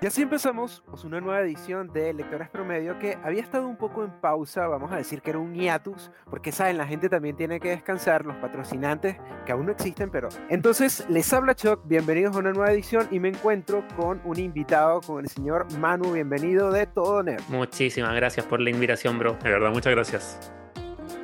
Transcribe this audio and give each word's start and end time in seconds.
Y 0.00 0.06
así 0.06 0.22
empezamos 0.22 0.84
pues, 0.86 1.02
una 1.02 1.20
nueva 1.20 1.40
edición 1.40 1.88
de 1.92 2.14
Lectores 2.14 2.48
Promedio 2.48 3.00
que 3.00 3.18
había 3.24 3.42
estado 3.42 3.66
un 3.66 3.76
poco 3.76 4.04
en 4.04 4.12
pausa, 4.12 4.68
vamos 4.68 4.92
a 4.92 4.96
decir 4.96 5.22
que 5.22 5.30
era 5.30 5.40
un 5.40 5.54
hiatus, 5.54 6.12
porque 6.30 6.52
saben, 6.52 6.78
la 6.78 6.86
gente 6.86 7.08
también 7.08 7.34
tiene 7.34 7.58
que 7.58 7.70
descansar, 7.70 8.24
los 8.24 8.36
patrocinantes 8.36 9.16
que 9.44 9.50
aún 9.50 9.66
no 9.66 9.72
existen, 9.72 10.08
pero... 10.08 10.28
Entonces, 10.50 11.04
les 11.08 11.32
habla 11.32 11.56
Chuck, 11.56 11.80
bienvenidos 11.84 12.36
a 12.36 12.38
una 12.38 12.52
nueva 12.52 12.70
edición 12.70 13.08
y 13.10 13.18
me 13.18 13.30
encuentro 13.30 13.84
con 13.96 14.20
un 14.24 14.38
invitado, 14.38 15.00
con 15.00 15.24
el 15.24 15.30
señor 15.30 15.66
Manu, 15.78 16.12
bienvenido 16.12 16.70
de 16.70 16.86
Todo 16.86 17.24
Nerd. 17.24 17.42
Muchísimas 17.48 18.14
gracias 18.14 18.46
por 18.46 18.60
la 18.60 18.70
invitación, 18.70 19.18
bro. 19.18 19.36
De 19.42 19.50
verdad, 19.50 19.72
muchas 19.72 19.92
gracias. 19.92 20.52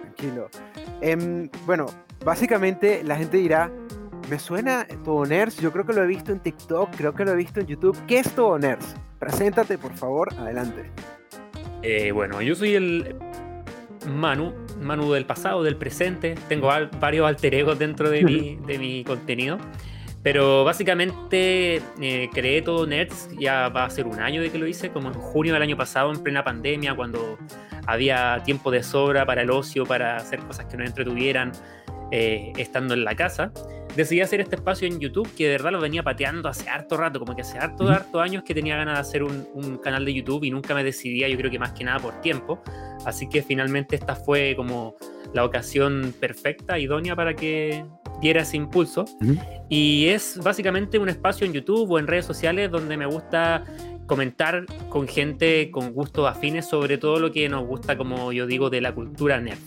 Tranquilo. 0.03 0.49
Em, 1.01 1.49
bueno, 1.65 1.87
básicamente 2.25 3.05
la 3.05 3.15
gente 3.15 3.37
dirá, 3.37 3.71
me 4.29 4.39
suena 4.39 4.87
Todo 5.05 5.25
Nerds, 5.27 5.61
yo 5.61 5.73
creo 5.73 5.85
que 5.85 5.93
lo 5.93 6.03
he 6.03 6.07
visto 6.07 6.33
en 6.33 6.41
TikTok, 6.41 6.97
creo 6.97 7.15
que 7.15 7.25
lo 7.25 7.33
he 7.33 7.37
visto 7.37 7.61
en 7.61 7.67
YouTube. 7.67 7.97
¿Qué 8.07 8.19
es 8.19 8.31
Todo 8.35 8.59
Nerds? 8.59 8.95
Preséntate, 9.19 9.79
por 9.79 9.95
favor, 9.95 10.33
adelante. 10.39 10.91
Eh, 11.83 12.13
bueno, 12.13 12.41
yo 12.41 12.55
soy 12.55 12.75
el 12.75 13.17
Manu, 14.09 14.55
Manu 14.81 15.13
del 15.13 15.27
pasado, 15.27 15.63
del 15.63 15.77
presente. 15.77 16.35
Tengo 16.49 16.69
varios 17.01 17.27
alter 17.27 17.55
egos 17.55 17.79
dentro 17.79 18.11
de 18.11 18.25
mi, 18.25 18.57
de 18.67 18.79
mi 18.79 19.05
contenido. 19.05 19.59
Pero 20.23 20.65
básicamente 20.65 21.83
eh, 22.01 22.31
creé 22.33 22.63
todo 22.63 22.87
Nerds, 22.87 23.29
ya 23.39 23.69
va 23.69 23.85
a 23.85 23.91
ser 23.91 24.07
un 24.07 24.21
año 24.21 24.41
de 24.41 24.51
que 24.51 24.57
lo 24.57 24.67
hice, 24.67 24.89
como 24.89 25.09
en 25.09 25.15
junio 25.15 25.53
del 25.53 25.61
año 25.61 25.77
pasado, 25.77 26.11
en 26.11 26.23
plena 26.23 26.43
pandemia, 26.43 26.95
cuando 26.95 27.39
había 27.87 28.43
tiempo 28.43 28.71
de 28.71 28.83
sobra 28.83 29.27
para 29.27 29.43
el 29.43 29.51
ocio, 29.51 29.85
para 29.85 30.17
hacer 30.17 30.41
cosas 30.41 30.65
que 30.65 30.79
nos 30.79 30.87
entretuvieran 30.87 31.53
eh, 32.11 32.55
estando 32.57 32.95
en 32.95 33.05
la 33.05 33.15
casa 33.15 33.53
decidí 33.97 34.21
hacer 34.21 34.41
este 34.41 34.57
espacio 34.57 34.87
en 34.87 34.99
YouTube 34.99 35.29
que 35.37 35.45
de 35.45 35.51
verdad 35.51 35.73
lo 35.73 35.81
venía 35.81 36.03
pateando 36.03 36.49
hace 36.49 36.69
harto 36.69 36.97
rato, 36.97 37.19
como 37.19 37.35
que 37.35 37.43
hace 37.43 37.59
harto, 37.59 37.89
harto 37.89 38.21
años 38.21 38.43
que 38.43 38.55
tenía 38.55 38.77
ganas 38.77 38.95
de 38.95 39.01
hacer 39.01 39.23
un, 39.23 39.79
canal 39.83 40.05
de 40.05 40.15
YouTube 40.15 40.45
y 40.45 40.51
nunca 40.51 40.75
me 40.75 40.83
decidía, 40.83 41.29
yo 41.29 41.37
creo 41.37 41.51
que 41.51 41.59
más 41.59 41.73
que 41.73 41.85
nada 41.85 41.99
por 41.99 42.21
tiempo. 42.21 42.63
Así 43.05 43.29
que 43.29 43.43
finalmente 43.43 43.97
esta 43.97 44.15
fue 44.17 44.55
como 44.57 44.95
la 45.33 45.45
ocasión 45.45 46.15
perfecta, 46.19 46.79
idónea 46.79 47.15
para 47.15 47.35
que 47.35 47.85
diera 48.21 48.43
ese 48.43 48.57
impulso. 48.57 49.05
Y 49.69 50.07
es 50.07 50.39
básicamente 50.43 50.99
un 50.99 51.09
espacio 51.09 51.47
en 51.47 51.53
YouTube 51.53 51.91
o 51.91 51.99
en 51.99 52.07
redes 52.07 52.25
sociales 52.25 52.71
donde 52.71 52.97
me 52.97 53.07
gusta 53.07 53.65
comentar 54.07 54.67
con 54.89 55.09
gente 55.09 55.71
con 55.71 55.93
gustos 55.93 56.29
afines 56.29 56.67
sobre 56.67 56.99
todo 56.99 57.19
lo 57.19 57.33
que 57.33 57.49
nos 57.49 57.67
gusta, 57.67 57.97
como 57.97 58.33
yo 58.33 58.47
digo, 58.47 58.71
de 58.71 58.81
la 58.81 58.95
cultura 58.95 59.41
nerd. 59.41 59.59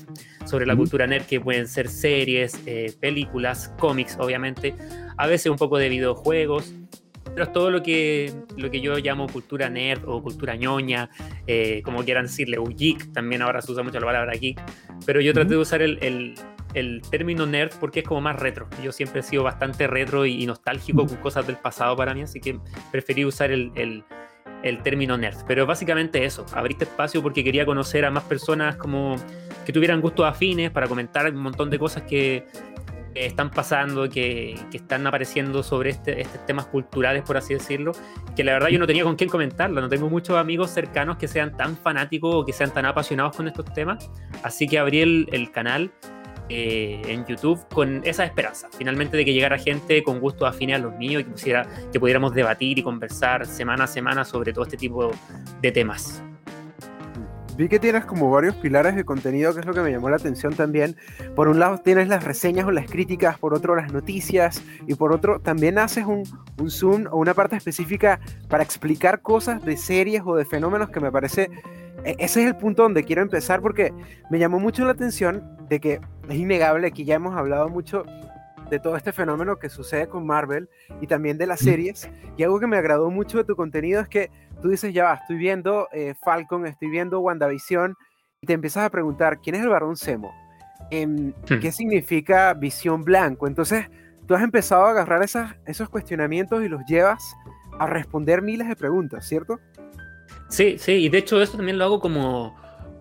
Sobre 0.46 0.66
la 0.66 0.76
cultura 0.76 1.08
nerd 1.08 1.26
que 1.26 1.40
pueden 1.42 1.68
ser 1.68 1.90
series, 1.90 2.62
eh, 2.66 2.94
películas, 3.00 3.74
cómics, 3.80 4.18
obviamente, 4.20 4.76
a 5.18 5.28
veces 5.28 5.52
un 5.52 5.58
poco 5.58 5.78
de 5.78 5.90
videojuegos, 5.90 6.74
pero 7.38 7.44
es 7.44 7.54
todo 7.54 7.70
lo 7.70 7.84
que, 7.84 8.34
lo 8.56 8.72
que 8.72 8.82
yo 8.82 8.98
llamo 8.98 9.28
cultura 9.28 9.70
nerd 9.70 10.04
o 10.08 10.24
cultura 10.24 10.56
ñoña, 10.56 11.10
eh, 11.46 11.82
como 11.84 12.04
quieran 12.04 12.26
decirle, 12.26 12.58
o 12.58 12.66
geek, 12.66 13.12
también 13.14 13.42
ahora 13.42 13.62
se 13.62 13.72
usa 13.72 13.84
mucho 13.84 14.00
la 14.00 14.08
palabra 14.08 14.34
geek, 14.34 14.60
pero 15.06 15.22
yo 15.22 15.34
traté 15.34 15.50
de 15.52 15.58
usar 15.58 15.82
el, 15.82 16.00
el, 16.02 16.36
el, 16.74 17.02
término 17.12 17.46
nerd 17.46 17.74
porque 17.80 18.00
es 18.00 18.08
como 18.08 18.22
más 18.22 18.38
retro. 18.38 18.68
Yo 18.84 18.92
siempre 18.92 19.20
he 19.20 19.24
sido 19.24 19.44
bastante 19.44 19.86
retro 19.86 20.26
y, 20.26 20.46
nostálgico 20.46 21.06
con 21.06 21.18
cosas 21.18 21.46
del 21.46 21.58
pasado 21.58 21.96
para 21.96 22.14
mí, 22.14 22.24
así 22.24 22.40
que 22.40 22.60
preferí 22.92 23.26
usar 23.26 23.52
el, 23.52 23.72
el 23.76 24.04
término 24.84 25.18
nerd. 25.18 25.38
Pero 25.48 25.66
básicamente 25.66 26.26
eso, 26.26 26.46
abriste 26.54 26.86
espacio 26.86 27.22
porque 27.22 27.44
quería 27.44 27.66
conocer 27.66 28.06
a 28.06 28.12
más 28.12 28.24
personas 28.24 28.76
como 28.76 29.16
que 29.66 29.74
tuvieran 29.74 30.02
gustos 30.02 30.26
afines 30.26 30.72
para 30.72 30.88
comentar 30.88 31.26
un 31.32 31.42
montón 31.42 31.70
de 31.70 31.80
cosas 31.80 32.04
que, 32.04 32.46
están 33.14 33.50
pasando, 33.50 34.08
que, 34.10 34.56
están 34.72 35.06
apareciendo 35.08 35.64
sobre 35.64 35.90
este, 35.90 36.22
estos 36.22 36.46
temas 36.46 36.68
culturales, 36.68 37.24
por 37.24 37.38
así 37.38 37.54
decirlo, 37.54 37.92
que 38.36 38.44
la 38.44 38.54
verdad 38.54 38.70
yo 38.70 38.80
no 38.80 38.88
tenía 38.88 39.04
con 39.04 39.16
quién 39.16 39.30
comentarlo, 39.30 39.82
no 39.82 39.90
tengo 39.90 40.10
muchos 40.10 40.38
amigos 40.38 40.70
cercanos 40.70 41.18
que 41.18 41.28
sean 41.28 41.56
tan 41.58 41.76
fanáticos 41.76 42.36
o 42.36 42.46
que 42.46 42.54
sean 42.54 42.72
tan 42.72 42.86
apasionados 42.86 43.36
con 43.36 43.48
estos 43.48 43.66
temas, 43.74 44.10
así 44.44 44.68
que 44.68 44.78
abrí 44.78 45.02
el, 45.02 45.28
el 45.32 45.52
canal 45.52 45.92
eh, 46.50 47.02
en 47.08 47.26
YouTube 47.26 47.60
con 47.74 48.02
esa 48.06 48.24
esperanza, 48.24 48.70
finalmente 48.78 49.18
de 49.18 49.26
que 49.26 49.34
llegara 49.34 49.58
gente 49.58 50.02
con 50.04 50.20
gusto 50.20 50.46
afines 50.46 50.78
a 50.78 50.80
los 50.80 50.96
niños 50.96 51.22
y 51.22 51.26
que, 51.26 51.32
pusiera, 51.32 51.68
que 51.92 52.00
pudiéramos 52.00 52.34
debatir 52.34 52.80
y 52.80 52.84
conversar 52.84 53.46
semana 53.46 53.84
a 53.84 53.88
semana 53.88 54.24
sobre 54.24 54.54
todo 54.54 54.64
este 54.64 54.78
tipo 54.78 55.12
de 55.62 55.72
temas. 55.72 56.24
Vi 57.58 57.68
que 57.68 57.80
tienes 57.80 58.06
como 58.06 58.30
varios 58.30 58.54
pilares 58.56 58.96
de 58.96 59.04
contenido, 59.04 59.52
que 59.52 59.62
es 59.62 59.66
lo 59.66 59.74
que 59.74 59.82
me 59.82 59.92
llamó 59.92 60.12
la 60.12 60.18
atención 60.18 60.54
también. 60.54 60.96
Por 61.36 61.48
un 61.48 61.60
lado 61.60 61.80
tienes 61.80 62.08
las 62.08 62.24
reseñas 62.24 62.68
o 62.68 62.72
las 62.72 62.86
críticas, 62.86 63.40
por 63.40 63.56
otro 63.56 63.76
las 63.76 63.92
noticias 63.92 64.62
y 64.86 64.94
por 64.94 65.12
otro 65.12 65.40
también 65.40 65.80
haces 65.80 66.06
un, 66.06 66.24
un 66.60 66.70
zoom 66.70 67.08
o 67.10 67.18
una 67.18 67.34
parte 67.34 67.56
específica 67.56 68.20
para 68.48 68.64
explicar 68.64 69.22
cosas 69.24 69.66
de 69.66 69.76
series 69.76 70.22
o 70.24 70.36
de 70.36 70.46
fenómenos 70.46 70.92
que 70.92 71.00
me 71.00 71.12
parece 71.12 71.50
ese 72.18 72.42
es 72.42 72.48
el 72.48 72.56
punto 72.56 72.84
donde 72.84 73.04
quiero 73.04 73.22
empezar 73.22 73.62
porque 73.62 73.94
me 74.30 74.40
llamó 74.40 74.60
mucho 74.60 74.86
la 74.86 74.92
atención 74.92 75.58
de 75.70 75.80
que 75.80 76.02
es 76.30 76.36
innegable 76.36 76.92
que 76.92 77.06
ya 77.06 77.16
hemos 77.16 77.36
hablado 77.36 77.70
mucho 77.70 78.04
de 78.70 78.80
todo 78.80 78.98
este 78.98 79.14
fenómeno 79.14 79.58
que 79.58 79.70
sucede 79.70 80.08
con 80.08 80.26
Marvel 80.26 80.70
y 81.02 81.08
también 81.08 81.38
de 81.38 81.48
las 81.48 81.60
series. 81.60 82.10
Y 82.38 82.44
algo 82.44 82.60
que 82.60 82.68
me 82.68 82.78
agradó 82.78 83.10
mucho 83.10 83.38
de 83.38 83.44
tu 83.44 83.56
contenido 83.56 84.02
es 84.02 84.10
que 84.10 84.30
tú 84.62 84.70
dices, 84.70 84.94
ya 84.94 85.06
va, 85.06 85.14
estoy 85.16 85.38
viendo 85.38 85.88
eh, 85.92 86.16
Falcon, 86.24 86.66
estoy 86.66 86.90
viendo 86.90 87.20
WandaVision, 87.20 87.96
y 88.42 88.48
te 88.48 88.54
empiezas 88.54 88.86
a 88.86 88.90
preguntar, 88.90 89.40
¿quién 89.42 89.56
es 89.56 89.64
el 89.64 89.70
varón 89.70 89.96
Semo? 89.96 90.34
Em, 90.92 91.30
hmm. 91.30 91.60
¿Qué 91.60 91.72
significa 91.72 92.54
visión 92.54 93.04
blanco? 93.04 93.48
Entonces, 93.48 93.86
tú 94.28 94.36
has 94.36 94.44
empezado 94.44 94.86
a 94.86 94.92
agarrar 94.92 95.24
esas, 95.24 95.56
esos 95.66 95.90
cuestionamientos 95.90 96.64
y 96.64 96.70
los 96.70 96.82
llevas 96.86 97.36
a 97.80 97.88
responder 97.88 98.42
miles 98.42 98.68
de 98.68 98.76
preguntas, 98.76 99.28
¿cierto? 99.28 99.60
Sí, 100.50 100.78
sí, 100.78 100.94
y 100.94 101.10
de 101.10 101.18
hecho 101.18 101.42
eso 101.42 101.58
también 101.58 101.78
lo 101.78 101.86
hago 101.86 102.00
como, 102.00 102.56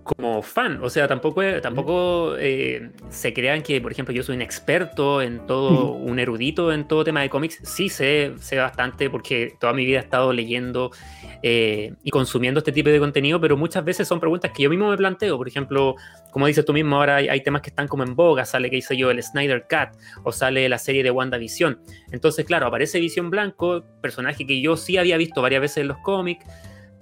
como 0.06 0.40
fan. 0.42 0.78
O 0.82 0.88
sea, 0.88 1.08
tampoco, 1.08 1.42
tampoco 1.60 2.36
eh, 2.38 2.90
se 3.08 3.34
crean 3.34 3.62
que, 3.62 3.80
por 3.80 3.92
ejemplo, 3.92 4.14
yo 4.14 4.22
soy 4.22 4.36
un 4.36 4.42
experto 4.42 5.20
en 5.20 5.46
todo, 5.46 5.92
un 5.92 6.18
erudito 6.18 6.72
en 6.72 6.86
todo 6.86 7.04
tema 7.04 7.20
de 7.20 7.28
cómics. 7.28 7.58
Sí 7.62 7.88
sé, 7.88 8.32
sé 8.38 8.56
bastante 8.56 9.10
porque 9.10 9.54
toda 9.60 9.72
mi 9.72 9.84
vida 9.84 9.98
he 9.98 10.02
estado 10.02 10.32
leyendo 10.32 10.90
eh, 11.42 11.92
y 12.02 12.10
consumiendo 12.10 12.58
este 12.58 12.72
tipo 12.72 12.88
de 12.88 12.98
contenido, 12.98 13.40
pero 13.40 13.56
muchas 13.56 13.84
veces 13.84 14.06
son 14.06 14.20
preguntas 14.20 14.52
que 14.54 14.62
yo 14.62 14.70
mismo 14.70 14.90
me 14.90 14.96
planteo. 14.96 15.36
Por 15.36 15.48
ejemplo, 15.48 15.96
como 16.30 16.46
dices 16.46 16.64
tú 16.64 16.72
mismo, 16.72 16.96
ahora 16.96 17.16
hay, 17.16 17.40
temas 17.42 17.62
que 17.62 17.70
están 17.70 17.88
como 17.88 18.04
en 18.04 18.14
boga. 18.14 18.44
Sale 18.44 18.70
que 18.70 18.76
hice 18.76 18.96
yo 18.96 19.10
el 19.10 19.22
Snyder 19.22 19.66
Cut 19.68 20.00
o 20.24 20.32
sale 20.32 20.68
la 20.68 20.78
serie 20.78 21.02
de 21.02 21.10
WandaVision. 21.10 21.80
Entonces, 22.12 22.44
claro, 22.44 22.66
aparece 22.66 23.00
Visión 23.00 23.30
Blanco, 23.30 23.84
personaje 24.00 24.46
que 24.46 24.60
yo 24.60 24.76
sí 24.76 24.96
había 24.96 25.16
visto 25.16 25.42
varias 25.42 25.60
veces 25.60 25.78
en 25.78 25.88
los 25.88 25.98
cómics 25.98 26.44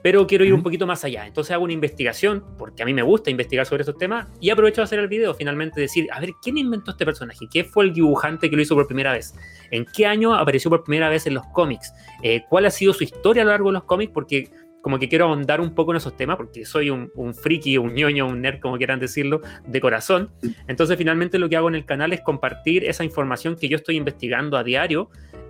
pero 0.05 0.27
quiero 0.27 0.45
ir 0.45 0.53
un 0.53 0.63
poquito 0.63 0.87
más 0.87 1.03
allá. 1.03 1.27
Entonces 1.27 1.51
hago 1.53 1.65
una 1.65 1.73
investigación, 1.73 2.45
porque 2.59 2.83
a 2.83 2.85
mí 2.85 2.93
me 2.93 3.01
gusta 3.01 3.31
investigar 3.31 3.65
sobre 3.65 3.85
estos 3.85 3.97
temas, 3.97 4.29
y 4.39 4.51
aprovecho 4.51 4.83
de 4.83 4.85
hacer 4.85 4.99
el 4.99 5.09
video, 5.09 5.33
finalmente 5.33 5.81
decir, 5.81 6.09
a 6.13 6.21
ver, 6.21 6.33
¿quién 6.43 6.59
inventó 6.59 6.91
este 6.91 7.07
personaje? 7.07 7.47
¿Qué 7.51 7.65
fue 7.65 7.85
el 7.87 7.95
dibujante 7.95 8.51
que 8.51 8.55
lo 8.55 8.61
hizo 8.61 8.75
por 8.75 8.87
primera 8.87 9.13
vez? 9.13 9.35
¿En 9.71 9.87
qué 9.87 10.05
año 10.05 10.35
apareció 10.35 10.69
por 10.69 10.85
primera 10.85 11.09
vez 11.09 11.27
en 11.27 11.33
los 11.33 11.47
cómics? 11.55 11.91
Eh, 12.23 12.43
¿Cuál 12.51 12.67
ha 12.67 12.71
sido 12.71 12.93
su 12.93 13.03
historia 13.03 13.45
a 13.45 13.47
lo 13.47 13.53
largo 13.53 13.71
de 13.71 13.73
los 13.73 13.85
cómics? 13.85 14.13
Porque 14.13 14.51
como 14.85 14.99
que 14.99 15.09
quiero 15.09 15.25
ahondar 15.25 15.63
un 15.63 15.75
poco 15.75 15.93
en 15.93 15.97
esos 15.97 16.15
temas, 16.15 16.37
porque 16.37 16.67
soy 16.67 16.91
un, 16.91 17.11
un, 17.15 17.35
friki, 17.35 17.79
un 17.79 17.95
ñoño, 17.95 18.29
un 18.29 18.43
nerd, 18.43 18.61
como 18.61 18.77
quieran 18.77 19.01
decirlo, 19.01 19.41
de 19.67 19.81
corazón. 19.81 20.31
Entonces, 20.69 20.99
finalmente 20.99 21.39
lo 21.39 21.49
que 21.49 21.57
hago 21.57 21.69
en 21.69 21.75
el 21.75 21.87
canal 21.87 22.13
es 22.13 22.21
compartir 22.21 22.85
esa 22.85 23.03
información 23.03 23.57
que 23.57 23.67
yo 23.71 23.77
estoy 23.77 23.97
investigando 23.97 24.59
a 24.59 24.63
diario 24.63 25.09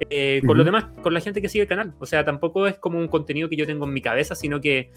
eh, 0.08 0.40
con 0.46 0.56
los 0.56 0.64
demás, 0.64 0.84
con 1.02 1.14
la 1.14 1.20
gente 1.20 1.42
que 1.42 1.48
sigue 1.48 1.62
el 1.62 1.68
canal. 1.68 1.94
O 1.98 2.06
sea, 2.06 2.24
tampoco 2.24 2.68
es 2.68 2.78
como 2.78 2.96
un 2.96 3.08
contenido 3.08 3.48
que 3.48 3.56
yo 3.56 3.66
tengo 3.66 3.86
en 3.86 3.92
mi 3.92 4.00
cabeza, 4.00 4.36
sino 4.36 4.60
que 4.60 4.92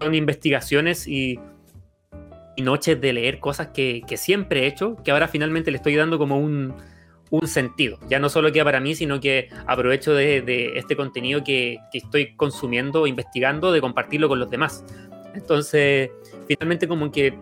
son 0.00 0.14
investigaciones 0.14 1.08
y, 1.08 1.40
noches 2.62 3.00
de 3.00 3.12
leer 3.12 3.40
cosas 3.40 3.70
que, 3.74 4.04
siempre 4.14 4.60
he 4.60 4.66
hecho, 4.68 4.94
que 5.02 5.10
ahora 5.10 5.26
finalmente 5.26 5.72
le 5.72 5.78
estoy 5.78 5.96
dando 5.96 6.18
como 6.18 6.38
un, 6.38 6.72
un 7.32 7.48
sentido. 7.48 7.98
Ya 8.08 8.18
no 8.18 8.28
solo 8.28 8.52
queda 8.52 8.64
para 8.64 8.78
mí, 8.78 8.94
sino 8.94 9.18
que 9.18 9.48
aprovecho 9.66 10.12
de, 10.12 10.72
este 10.76 10.96
contenido 10.96 11.42
que, 11.42 11.78
estoy 11.92 12.36
consumiendo, 12.36 13.06
investigando, 13.06 13.72
de 13.72 13.80
compartirlo 13.80 14.28
con 14.28 14.38
los 14.38 14.50
demás. 14.50 14.84
Entonces, 15.34 16.10
finalmente 16.46 16.86
como 16.86 17.10
que 17.10 17.34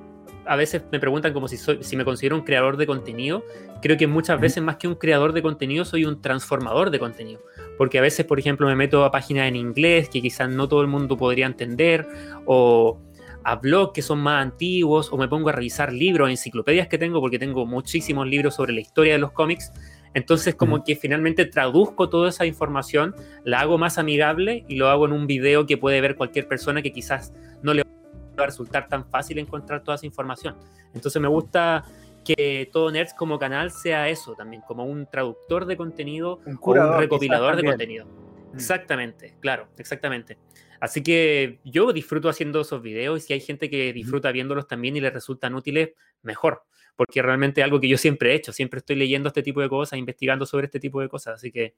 a 0.47 0.55
veces 0.55 0.83
me 0.93 1.01
preguntan 1.01 1.33
como 1.33 1.49
si, 1.49 1.57
soy, 1.57 1.83
si 1.83 1.97
me 1.97 2.05
considero 2.05 2.37
un 2.37 2.43
creador 2.43 2.77
de 2.77 2.87
contenido. 2.87 3.45
Creo 3.83 3.97
que 3.97 4.07
muchas 4.07 4.41
veces 4.41 4.63
más 4.63 4.77
que 4.77 4.87
un 4.87 4.95
creador 4.95 5.33
de 5.33 5.43
contenido 5.43 5.85
soy 5.85 6.05
un 6.05 6.23
transformador 6.23 6.93
de 6.93 7.01
contenido. 7.01 7.41
Porque 7.77 7.99
a 7.99 8.01
veces, 8.01 8.25
por 8.25 8.39
ejemplo, 8.39 8.69
me 8.69 8.77
meto 8.77 9.05
a 9.05 9.11
páginas 9.11 9.49
en 9.49 9.57
inglés 9.57 10.09
que 10.09 10.23
quizás 10.23 10.49
no 10.49 10.69
todo 10.69 10.83
el 10.83 10.87
mundo 10.87 11.17
podría 11.17 11.47
entender 11.47 12.07
o 12.47 12.97
a 13.45 13.57
blogs 13.57 13.93
que 13.93 14.03
son 14.03 14.21
más 14.21 14.43
antiguos 14.43 15.13
o 15.13 15.17
me 15.17 15.29
pongo 15.29 15.49
a 15.49 15.53
revisar 15.53 15.93
libros, 15.93 16.31
enciclopedias 16.31 16.89
que 16.89 16.99
tengo, 16.99 17.21
porque 17.21 17.39
tengo 17.39 17.67
muchísimos 17.67 18.27
libros 18.27 18.55
sobre 18.55 18.73
la 18.73 18.81
historia 18.81 19.15
de 19.15 19.19
los 19.19 19.33
cómics. 19.33 19.73
Entonces 20.13 20.55
como 20.55 20.83
que 20.85 20.97
finalmente 20.97 21.45
traduzco 21.47 22.09
toda 22.09 22.31
esa 22.31 22.45
información, 22.45 23.15
la 23.45 23.61
hago 23.61 23.79
más 23.79 23.99
amigable 23.99 24.65
y 24.69 24.77
lo 24.77 24.89
hago 24.89 25.07
en 25.07 25.13
un 25.13 25.27
video 25.27 25.67
que 25.67 25.77
puede 25.77 26.01
ver 26.01 26.17
cualquier 26.17 26.49
persona 26.49 26.83
que 26.83 26.93
quizás 26.93 27.33
no 27.63 27.75
le 27.75 27.85
va 27.85 28.45
a 28.45 28.47
resultar 28.47 28.89
tan 28.89 29.05
fácil 29.09 29.39
encontrar 29.39 29.85
toda 29.85 29.95
esa 29.95 30.07
información. 30.07 30.57
Entonces 30.95 31.23
me 31.23 31.29
gusta 31.29 31.85
que 32.25 32.69
todo 32.73 32.91
Nerds 32.91 33.15
como 33.15 33.39
canal 33.39 33.71
sea 33.71 34.09
eso 34.09 34.35
también, 34.35 34.63
como 34.67 34.85
un 34.85 35.07
traductor 35.07 35.65
de 35.67 35.77
contenido 35.77 36.41
un 36.45 36.59
o 36.61 36.71
un 36.73 36.99
recopilador 36.99 37.57
de 37.57 37.65
contenido. 37.65 38.07
Exactamente, 38.53 39.37
claro, 39.41 39.69
exactamente. 39.79 40.39
Así 40.81 41.03
que 41.03 41.61
yo 41.65 41.93
disfruto 41.93 42.29
haciendo 42.29 42.63
esos 42.63 42.81
videos 42.81 43.19
y 43.19 43.27
si 43.27 43.33
hay 43.35 43.41
gente 43.41 43.69
que 43.69 43.93
disfruta 43.93 44.33
viéndolos 44.33 44.67
también 44.67 44.97
y 44.97 45.01
les 45.01 45.13
resultan 45.13 45.55
útiles, 45.55 45.91
mejor, 46.23 46.63
porque 46.97 47.21
realmente 47.21 47.61
es 47.61 47.65
algo 47.65 47.81
que 47.81 47.89
yo 47.89 47.99
siempre 47.99 48.33
he 48.33 48.35
hecho, 48.35 48.53
siempre 48.53 48.79
estoy 48.79 48.97
leyendo 48.97 49.29
este 49.29 49.43
tipo 49.43 49.61
de 49.61 49.69
cosas, 49.69 49.99
investigando 49.99 50.47
sobre 50.47 50.67
este 50.67 50.81
tipo 50.81 51.01
de 51.01 51.09
cosas, 51.09 51.35
así 51.35 51.53
que 51.53 51.75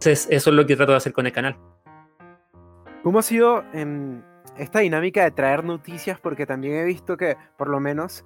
eso 0.00 0.26
es 0.26 0.46
lo 0.46 0.66
que 0.66 0.76
trato 0.76 0.92
de 0.92 0.98
hacer 0.98 1.12
con 1.12 1.26
el 1.26 1.32
canal. 1.32 1.58
¿Cómo 3.02 3.18
ha 3.18 3.22
sido 3.22 3.62
en 3.74 4.24
esta 4.56 4.78
dinámica 4.78 5.24
de 5.24 5.30
traer 5.30 5.62
noticias? 5.62 6.18
Porque 6.18 6.46
también 6.46 6.76
he 6.76 6.84
visto 6.84 7.18
que, 7.18 7.36
por 7.58 7.68
lo 7.68 7.78
menos, 7.80 8.24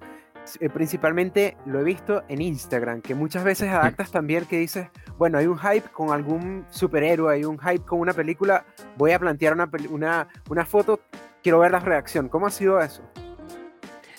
principalmente 0.73 1.57
lo 1.65 1.79
he 1.79 1.83
visto 1.83 2.23
en 2.27 2.41
Instagram, 2.41 3.01
que 3.01 3.15
muchas 3.15 3.43
veces 3.43 3.69
adaptas 3.69 4.11
también 4.11 4.45
que 4.45 4.57
dices, 4.57 4.87
bueno, 5.17 5.37
hay 5.37 5.47
un 5.47 5.57
hype 5.57 5.89
con 5.91 6.11
algún 6.11 6.65
superhéroe, 6.69 7.33
hay 7.33 7.43
un 7.43 7.59
hype 7.59 7.85
con 7.85 7.99
una 7.99 8.13
película, 8.13 8.65
voy 8.97 9.11
a 9.11 9.19
plantear 9.19 9.53
una, 9.53 9.69
una, 9.89 10.27
una 10.49 10.65
foto, 10.65 10.99
quiero 11.43 11.59
ver 11.59 11.71
la 11.71 11.79
reacción. 11.79 12.29
¿Cómo 12.29 12.47
ha 12.47 12.51
sido 12.51 12.79
eso? 12.79 13.03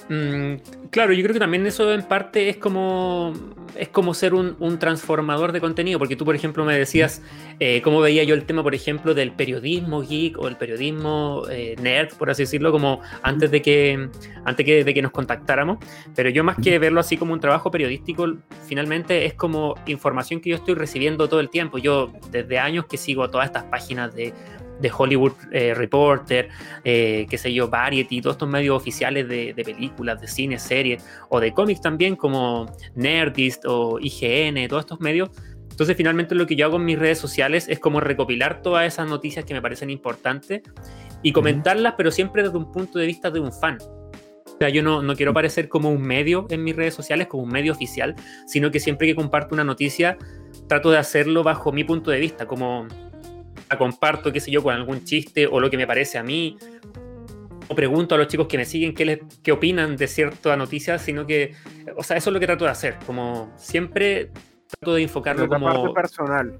Mm, 0.08 0.56
claro, 0.90 1.12
yo 1.12 1.22
creo 1.22 1.32
que 1.32 1.40
también 1.40 1.66
eso 1.66 1.92
en 1.92 2.02
parte 2.02 2.48
es 2.48 2.56
como, 2.56 3.32
es 3.76 3.88
como 3.88 4.14
ser 4.14 4.34
un, 4.34 4.78
transformador 4.78 5.52
de 5.52 5.60
contenido, 5.60 5.98
porque 5.98 6.16
tú, 6.16 6.24
por 6.24 6.34
ejemplo, 6.34 6.64
me 6.64 6.76
decías 6.76 7.22
eh, 7.58 7.80
cómo 7.82 8.00
veía 8.00 8.24
yo 8.24 8.34
el 8.34 8.44
tema, 8.44 8.62
por 8.62 8.74
ejemplo, 8.74 9.14
del 9.14 9.32
periodismo 9.32 10.02
geek 10.02 10.38
o 10.38 10.48
el 10.48 10.56
periodismo 10.56 11.44
eh, 11.50 11.76
nerd, 11.80 12.14
por 12.14 12.30
así 12.30 12.42
decirlo, 12.42 12.72
como 12.72 13.00
antes 13.22 13.50
de 13.50 13.62
que, 13.62 14.08
antes 14.44 14.84
de 14.84 14.94
que 14.94 15.02
nos 15.02 15.12
contactáramos. 15.12 15.78
Pero 16.14 16.30
yo 16.30 16.44
más 16.44 16.56
que 16.62 16.78
verlo 16.78 17.00
así 17.00 17.16
como 17.16 17.32
un 17.32 17.40
trabajo 17.40 17.70
periodístico, 17.70 18.36
finalmente 18.66 19.24
es 19.26 19.34
como 19.34 19.74
información 19.86 20.40
que 20.40 20.50
yo 20.50 20.56
estoy 20.56 20.74
recibiendo 20.74 21.28
todo 21.28 21.40
el 21.40 21.50
tiempo. 21.50 21.78
Yo 21.78 22.12
desde 22.30 22.58
años 22.58 22.86
que 22.86 22.96
sigo 22.96 23.28
todas 23.30 23.46
estas 23.46 23.64
páginas 23.64 24.14
de 24.14 24.32
de 24.80 24.90
Hollywood 24.96 25.32
eh, 25.52 25.74
Reporter, 25.74 26.48
eh, 26.84 27.26
qué 27.28 27.38
sé 27.38 27.52
yo, 27.52 27.68
Variety, 27.68 28.20
todos 28.20 28.34
estos 28.34 28.48
medios 28.48 28.76
oficiales 28.76 29.28
de, 29.28 29.54
películas, 29.64 30.20
de 30.20 30.26
cine, 30.26 30.58
series, 30.58 31.04
o 31.28 31.40
de 31.40 31.52
cómics 31.52 31.80
también, 31.80 32.16
como 32.16 32.66
Nerdist 32.94 33.64
o 33.66 33.98
IGN, 34.00 34.68
todos 34.68 34.84
estos 34.84 35.00
medios. 35.00 35.30
Entonces, 35.70 35.96
finalmente 35.96 36.34
lo 36.34 36.46
que 36.46 36.56
yo 36.56 36.66
hago 36.66 36.76
en 36.76 36.84
mis 36.84 36.98
redes 36.98 37.18
sociales 37.18 37.66
es 37.68 37.78
como 37.78 38.00
recopilar 38.00 38.62
todas 38.62 38.86
esas 38.86 39.08
noticias 39.08 39.44
que 39.44 39.54
me 39.54 39.62
parecen 39.62 39.90
importantes 39.90 40.62
y 41.22 41.32
comentarlas, 41.32 41.94
pero 41.96 42.10
siempre 42.10 42.42
desde 42.42 42.56
un 42.56 42.70
punto 42.70 42.98
de 42.98 43.06
vista 43.06 43.30
de 43.30 43.40
un 43.40 43.52
fan. 43.52 43.78
O 43.80 44.56
sea, 44.58 44.68
yo 44.68 44.82
no, 44.82 45.02
no 45.02 45.16
quiero 45.16 45.32
parecer 45.32 45.70
como 45.70 45.90
un 45.90 46.02
medio 46.02 46.46
en 46.50 46.62
mis 46.62 46.76
redes 46.76 46.92
sociales, 46.92 47.28
como 47.28 47.44
un 47.44 47.48
medio 47.48 47.72
oficial, 47.72 48.14
sino 48.46 48.70
que 48.70 48.78
siempre 48.78 49.06
que 49.06 49.14
comparto 49.14 49.54
una 49.54 49.64
noticia, 49.64 50.18
trato 50.68 50.90
de 50.90 50.98
hacerlo 50.98 51.42
bajo 51.42 51.72
mi 51.72 51.82
punto 51.82 52.10
de 52.10 52.20
vista, 52.20 52.46
como 52.46 52.86
comparto, 53.78 54.32
qué 54.32 54.40
sé 54.40 54.50
yo, 54.50 54.62
con 54.62 54.74
algún 54.74 55.04
chiste 55.04 55.46
o 55.46 55.60
lo 55.60 55.70
que 55.70 55.76
me 55.76 55.86
parece 55.86 56.18
a 56.18 56.22
mí. 56.22 56.56
O 57.68 57.74
pregunto 57.74 58.16
a 58.16 58.18
los 58.18 58.26
chicos 58.26 58.48
que 58.48 58.56
me 58.56 58.64
siguen 58.64 58.94
qué, 58.94 59.04
les, 59.04 59.20
qué 59.42 59.52
opinan 59.52 59.96
de 59.96 60.08
cierta 60.08 60.56
noticia, 60.56 60.98
sino 60.98 61.26
que, 61.26 61.54
o 61.96 62.02
sea, 62.02 62.16
eso 62.16 62.30
es 62.30 62.34
lo 62.34 62.40
que 62.40 62.46
trato 62.46 62.64
de 62.64 62.70
hacer. 62.70 62.96
Como 63.06 63.52
siempre 63.56 64.30
trato 64.70 64.94
de 64.94 65.02
enfocarlo 65.02 65.48
como... 65.48 65.66
Parte 65.66 65.88
personal. 65.94 66.56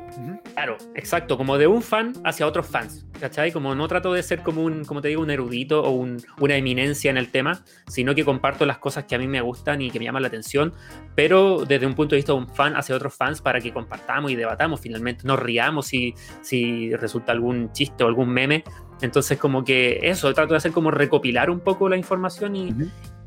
Claro, 0.55 0.77
exacto, 0.95 1.37
como 1.37 1.59
de 1.59 1.67
un 1.67 1.83
fan 1.83 2.13
hacia 2.25 2.47
otros 2.47 2.67
fans, 2.67 3.07
¿cachai? 3.19 3.53
Como 3.53 3.75
no 3.75 3.89
trato 3.89 4.13
de 4.13 4.23
ser 4.23 4.43
como 4.43 4.63
un, 4.63 4.85
como 4.85 5.01
te 5.01 5.09
digo, 5.09 5.23
un 5.23 5.31
erudito 5.31 5.83
o 5.83 5.91
una 5.91 6.57
eminencia 6.57 7.11
en 7.11 7.17
el 7.17 7.31
tema, 7.31 7.63
sino 7.87 8.15
que 8.15 8.25
comparto 8.25 8.67
las 8.67 8.79
cosas 8.79 9.05
que 9.05 9.15
a 9.15 9.19
mí 9.19 9.27
me 9.27 9.41
gustan 9.41 9.81
y 9.81 9.91
que 9.91 9.99
me 9.99 10.05
llaman 10.05 10.23
la 10.23 10.29
atención, 10.29 10.73
pero 11.15 11.65
desde 11.65 11.87
un 11.87 11.95
punto 11.95 12.15
de 12.15 12.19
vista 12.19 12.33
de 12.33 12.39
un 12.39 12.49
fan 12.49 12.77
hacia 12.77 12.95
otros 12.95 13.15
fans 13.15 13.41
para 13.41 13.61
que 13.61 13.73
compartamos 13.73 14.31
y 14.31 14.37
debatamos 14.37 14.81
finalmente, 14.81 15.27
nos 15.27 15.39
riamos 15.39 15.87
si, 15.87 16.15
si 16.43 16.95
resulta 16.97 17.33
algún 17.33 17.73
chiste 17.73 18.05
o 18.05 18.07
algún 18.09 18.31
meme. 18.31 18.65
Entonces 19.03 19.39
como 19.39 19.65
que 19.65 20.01
eso, 20.03 20.33
trato 20.35 20.53
de 20.53 20.59
hacer 20.59 20.73
como 20.73 20.91
recopilar 20.91 21.49
un 21.49 21.61
poco 21.61 21.89
la 21.89 21.97
información 21.97 22.55
y, 22.55 22.75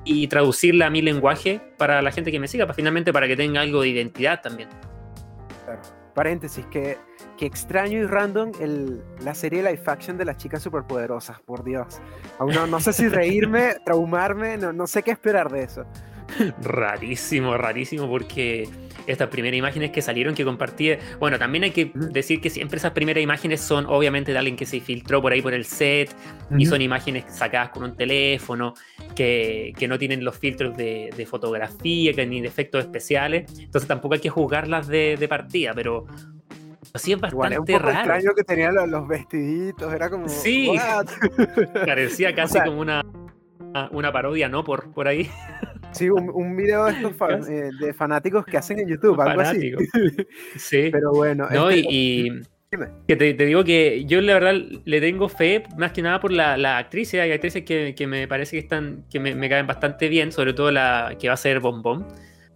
y 0.05 0.27
traducirla 0.27 0.87
a 0.87 0.89
mi 0.89 1.01
lenguaje 1.01 1.61
para 1.77 2.01
la 2.01 2.11
gente 2.11 2.31
que 2.31 2.39
me 2.39 2.47
siga, 2.47 2.65
para 2.65 2.75
finalmente 2.75 3.13
para 3.13 3.27
que 3.27 3.35
tenga 3.35 3.61
algo 3.61 3.81
de 3.81 3.89
identidad 3.89 4.41
también. 4.41 4.69
Claro. 5.65 5.81
Paréntesis, 6.13 6.65
que, 6.67 6.97
que 7.37 7.45
extraño 7.45 7.99
y 7.99 8.05
random 8.05 8.51
el, 8.59 9.03
la 9.21 9.33
serie 9.33 9.63
live 9.63 9.81
action 9.87 10.17
de 10.17 10.25
las 10.25 10.37
chicas 10.37 10.61
superpoderosas, 10.61 11.39
por 11.41 11.63
Dios. 11.63 12.01
Aún 12.37 12.53
no, 12.53 12.67
no 12.67 12.79
sé 12.79 12.93
si 12.93 13.07
reírme, 13.07 13.75
traumarme, 13.83 14.57
no, 14.57 14.71
no 14.73 14.85
sé 14.85 15.01
qué 15.01 15.11
esperar 15.11 15.51
de 15.51 15.63
eso. 15.63 15.85
Rarísimo, 16.61 17.57
rarísimo, 17.57 18.07
porque 18.07 18.69
estas 19.07 19.29
primeras 19.29 19.57
imágenes 19.57 19.91
que 19.91 20.01
salieron, 20.01 20.35
que 20.35 20.43
compartí, 20.43 20.91
bueno, 21.19 21.37
también 21.39 21.65
hay 21.65 21.71
que 21.71 21.91
decir 21.93 22.41
que 22.41 22.49
siempre 22.49 22.77
esas 22.77 22.91
primeras 22.91 23.23
imágenes 23.23 23.61
son 23.61 23.85
obviamente 23.85 24.31
de 24.31 24.37
alguien 24.37 24.55
que 24.55 24.65
se 24.65 24.79
filtró 24.79 25.21
por 25.21 25.31
ahí 25.31 25.41
por 25.41 25.53
el 25.53 25.65
set, 25.65 26.13
y 26.57 26.65
son 26.65 26.81
imágenes 26.81 27.25
sacadas 27.27 27.69
con 27.69 27.83
un 27.83 27.95
teléfono, 27.95 28.73
que, 29.15 29.73
que 29.77 29.87
no 29.87 29.97
tienen 29.97 30.23
los 30.23 30.37
filtros 30.37 30.75
de, 30.77 31.09
de, 31.15 31.25
fotografía, 31.25 32.13
que 32.13 32.25
ni 32.25 32.41
de 32.41 32.47
efectos 32.47 32.83
especiales, 32.83 33.45
entonces 33.59 33.87
tampoco 33.87 34.15
hay 34.15 34.19
que 34.19 34.29
juzgarlas 34.29 34.87
de, 34.87 35.17
de 35.17 35.27
partida, 35.27 35.73
pero 35.73 36.05
así 36.93 37.13
es 37.13 37.19
bastante 37.19 37.55
poco 37.55 37.79
raro. 37.79 37.97
extraño 37.97 38.35
que 38.35 38.43
tenían 38.43 38.75
los, 38.89 39.07
vestiditos, 39.07 39.93
era 39.93 40.09
como... 40.09 40.29
Sí, 40.29 40.71
parecía 41.73 42.35
casi 42.35 42.59
como 42.59 42.79
una, 42.79 43.03
una 43.91 44.11
parodia, 44.11 44.49
¿no? 44.49 44.63
Por, 44.63 44.91
por 44.91 45.07
ahí. 45.07 45.29
Sí, 45.93 46.09
un, 46.09 46.57
video 46.57 46.85
de, 46.85 46.91
estos 46.93 47.13
eh, 47.49 47.69
de 47.79 47.93
fanáticos 47.93 48.43
que 48.45 48.57
hacen 48.57 48.79
en 48.79 48.87
YouTube, 48.87 49.19
algo 49.21 49.41
así. 49.41 49.73
Sí. 50.55 50.89
Pero 50.91 51.11
bueno. 51.11 51.47
No, 51.51 51.69
este, 51.69 51.87
y, 51.87 52.41
que 53.07 53.15
te, 53.15 53.33
digo 53.33 53.63
que 53.63 54.03
yo 54.05 54.19
la 54.21 54.33
verdad 54.33 54.55
le 54.85 55.01
tengo 55.01 55.29
fe 55.29 55.61
más 55.77 55.91
que 55.91 56.01
nada 56.01 56.19
por 56.19 56.31
la, 56.31 56.57
la 56.57 56.79
actriz. 56.79 57.13
Hay 57.13 57.31
actrices 57.31 57.63
que, 57.63 57.93
que, 57.95 58.07
me 58.07 58.27
parece 58.27 58.55
que 58.55 58.61
están 58.63 59.05
que 59.11 59.19
me, 59.19 59.35
me, 59.35 59.47
caen 59.49 59.67
bastante 59.67 60.09
bien, 60.09 60.31
sobre 60.31 60.53
todo 60.53 60.71
la 60.71 61.15
que 61.19 61.27
va 61.27 61.35
a 61.35 61.37
ser 61.37 61.59
Bombón. 61.59 62.07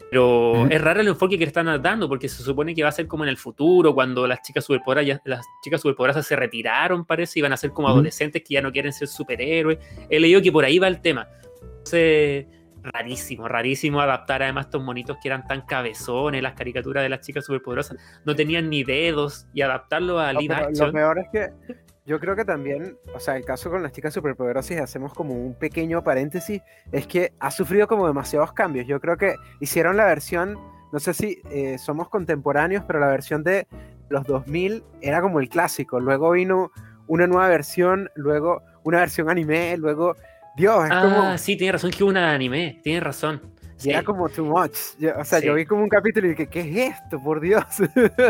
Pero 0.10 0.68
es 0.68 0.82
raro 0.82 1.02
el 1.02 1.08
enfoque 1.10 1.38
que 1.38 1.46
le 1.46 1.50
están 1.50 1.82
dando, 1.82 2.08
porque 2.08 2.30
se 2.30 2.42
supone 2.42 2.74
que 2.74 2.84
va 2.84 2.90
a 2.90 2.94
ser 2.94 3.08
como 3.08 3.24
en 3.24 3.30
el 3.30 3.38
futuro, 3.38 3.94
cuando 3.94 4.26
las 4.26 4.42
chicas 4.42 4.64
superpoderosas, 4.64 5.22
las 5.26 5.46
chicas 5.62 5.82
superpoderosas 5.82 6.26
se 6.26 6.36
retiraron, 6.36 7.06
parece, 7.06 7.40
y 7.40 7.42
van 7.42 7.54
a 7.54 7.58
ser 7.58 7.72
como 7.72 7.90
adolescentes 7.90 8.42
que 8.44 8.54
ya 8.54 8.62
no 8.62 8.72
quieren 8.72 8.94
ser 8.94 9.08
superhéroes. 9.08 9.80
He 10.10 10.20
leído 10.20 10.42
que 10.42 10.52
por 10.52 10.64
ahí 10.64 10.80
va 10.80 10.88
el 10.88 11.02
tema. 11.02 11.28
Entonces, 11.62 12.46
rarísimo, 12.84 13.48
rarísimo 13.48 14.00
adaptar 14.00 14.44
además 14.44 14.68
estos 14.68 14.82
monitos 14.82 15.18
que 15.22 15.28
eran 15.28 15.46
tan 15.46 15.62
cabezones, 15.62 16.42
las 16.42 16.54
caricaturas 16.54 17.04
de 17.04 17.10
las 17.10 17.22
chicas 17.22 17.46
superpoderosas, 17.46 17.98
no 18.26 18.36
tenían 18.36 18.70
ni 18.70 18.84
dedos 18.84 19.48
y 19.54 19.62
adaptarlo 19.62 20.20
a 20.20 20.34
live 20.34 20.56
Lo 20.74 20.92
peor 20.92 21.20
es 21.20 21.28
que 21.32 21.76
yo 22.08 22.22
creo 22.22 22.38
que 22.38 22.46
también, 22.46 22.98
o 23.14 23.20
sea, 23.20 23.36
el 23.36 23.44
caso 23.44 23.70
con 23.70 23.84
las 23.84 23.92
chicas 23.92 24.14
superpoderosas, 24.14 24.80
hacemos 24.80 25.14
como 25.14 25.34
un 25.34 25.54
pequeño 25.54 26.06
paréntesis, 26.06 26.62
es 26.94 27.06
que 27.06 27.34
ha 27.38 27.52
sufrido 27.52 27.86
como 27.86 28.08
demasiados 28.08 28.54
cambios. 28.54 28.88
Yo 28.88 29.02
creo 29.02 29.18
que 29.18 29.36
hicieron 29.60 29.98
la 29.98 30.06
versión, 30.06 30.58
no 30.94 31.00
sé 31.02 31.14
si 31.14 31.42
eh, 31.52 31.78
somos 31.78 32.08
contemporáneos, 32.08 32.86
pero 32.88 33.02
la 33.02 33.08
versión 33.08 33.44
de 33.44 33.68
los 34.08 34.24
2000 34.24 34.86
era 35.02 35.22
como 35.22 35.42
el 35.42 35.50
clásico. 35.50 36.00
Luego 36.00 36.32
vino 36.32 36.72
una 37.08 37.28
nueva 37.28 37.50
versión, 37.50 38.10
luego 38.16 38.62
una 38.86 39.00
versión 39.00 39.30
anime, 39.30 39.76
luego 39.76 40.16
Dios, 40.56 40.86
es 40.86 40.92
ah, 40.94 41.38
sí, 41.38 41.58
tiene 41.58 41.74
razón 41.74 41.92
que 41.92 42.06
una 42.06 42.32
anime, 42.32 42.80
tiene 42.84 43.02
razón. 43.02 43.42
Era 43.86 44.04
como 44.04 44.28
too 44.30 44.46
much. 44.46 44.76
o 45.18 45.24
sea, 45.24 45.40
yo 45.40 45.54
vi 45.54 45.66
como 45.66 45.84
un 45.84 45.90
capítulo 45.90 46.28
y 46.28 46.32
dije, 46.32 46.48
¿qué 46.48 46.62
es 46.62 46.96
esto? 46.96 47.22
Por 47.22 47.40
Dios. 47.40 47.64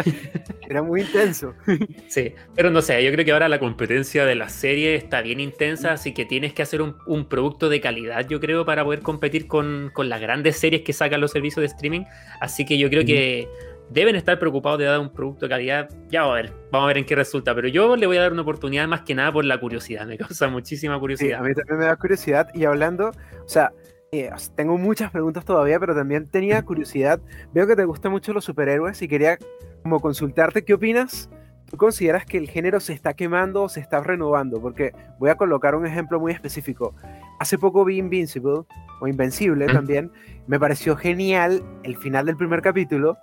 Era 0.70 0.82
muy 0.82 1.02
intenso. 1.02 1.54
sí, 2.08 2.34
pero 2.56 2.70
no 2.70 2.82
sé, 2.82 3.04
yo 3.04 3.12
creo 3.12 3.24
que 3.24 3.32
ahora 3.32 3.48
la 3.48 3.60
competencia 3.60 4.26
de 4.26 4.36
la 4.36 4.50
serie 4.50 4.96
está 4.96 5.22
bien 5.22 5.40
intensa, 5.40 5.94
así 5.94 6.14
que 6.14 6.26
tienes 6.26 6.54
que 6.54 6.62
hacer 6.62 6.82
un, 6.82 6.98
un 7.06 7.28
producto 7.30 7.70
de 7.70 7.80
calidad, 7.80 8.28
yo 8.28 8.40
creo, 8.40 8.66
para 8.66 8.84
poder 8.84 9.02
competir 9.02 9.48
con, 9.48 9.92
con, 9.94 10.10
las 10.10 10.20
grandes 10.20 10.58
series 10.58 10.82
que 10.82 10.94
sacan 10.94 11.22
los 11.22 11.32
servicios 11.32 11.62
de 11.62 11.68
streaming. 11.68 12.04
Así 12.42 12.66
que 12.66 12.78
yo 12.78 12.90
creo 12.90 13.06
que 13.06 13.48
deben 13.90 14.16
estar 14.16 14.38
preocupados 14.40 14.80
de 14.80 14.86
dar 14.86 15.00
un 15.00 15.12
producto 15.12 15.46
de 15.46 15.50
calidad. 15.50 15.90
Ya 16.10 16.22
vamos 16.22 16.34
a 16.34 16.42
ver, 16.42 16.54
vamos 16.72 16.86
a 16.86 16.88
ver 16.88 16.98
en 16.98 17.06
qué 17.06 17.16
resulta. 17.16 17.56
Pero 17.56 17.68
yo 17.68 17.96
le 17.96 18.08
voy 18.08 18.18
a 18.18 18.22
dar 18.22 18.34
una 18.34 18.42
oportunidad 18.42 18.88
más 18.88 19.02
que 19.02 19.16
nada 19.16 19.32
por 19.32 19.46
la 19.46 19.60
curiosidad. 19.60 20.06
Me 20.06 20.18
causa 20.18 20.48
muchísima 20.48 21.00
curiosidad. 21.00 21.40
a 21.40 21.44
mí 21.44 21.54
también 21.54 21.80
me 21.80 21.86
da 21.86 21.96
curiosidad. 21.96 22.50
Y 22.54 22.66
hablando, 22.66 23.10
o 23.10 23.50
sea, 23.50 23.72
eh, 24.12 24.30
tengo 24.56 24.78
muchas 24.78 25.12
preguntas 25.12 25.46
todavía, 25.46 25.80
pero 25.80 25.96
también 25.96 26.28
tenía 26.28 26.64
curiosidad. 26.64 27.20
Veo 27.54 27.68
que 27.68 27.76
te 27.76 27.86
gustan 27.86 28.12
mucho 28.12 28.34
los 28.34 28.46
superhéroes 28.46 29.02
y 29.02 29.08
quería 29.08 29.38
como 29.84 30.00
consultarte 30.00 30.64
qué 30.64 30.74
opinas. 30.74 31.30
¿Tú 31.70 31.76
consideras 31.76 32.26
que 32.26 32.38
el 32.38 32.50
género 32.50 32.80
se 32.80 32.94
está 32.94 33.14
quemando 33.14 33.64
o 33.64 33.70
se 33.70 33.82
está 33.82 34.00
renovando? 34.00 34.62
Porque 34.62 34.94
voy 35.20 35.30
a 35.30 35.36
colocar 35.36 35.76
un 35.76 35.86
ejemplo 35.86 36.20
muy 36.20 36.32
específico. 36.32 36.96
Hace 37.40 37.58
poco 37.58 37.84
vi 37.84 37.98
Invincible, 37.98 38.62
o 39.02 39.08
Invencible 39.08 39.66
también. 39.68 40.12
Me 40.48 40.60
pareció 40.60 40.96
genial 40.96 41.62
el 41.84 41.98
final 41.98 42.26
del 42.26 42.38
primer 42.38 42.62
capítulo 42.62 43.18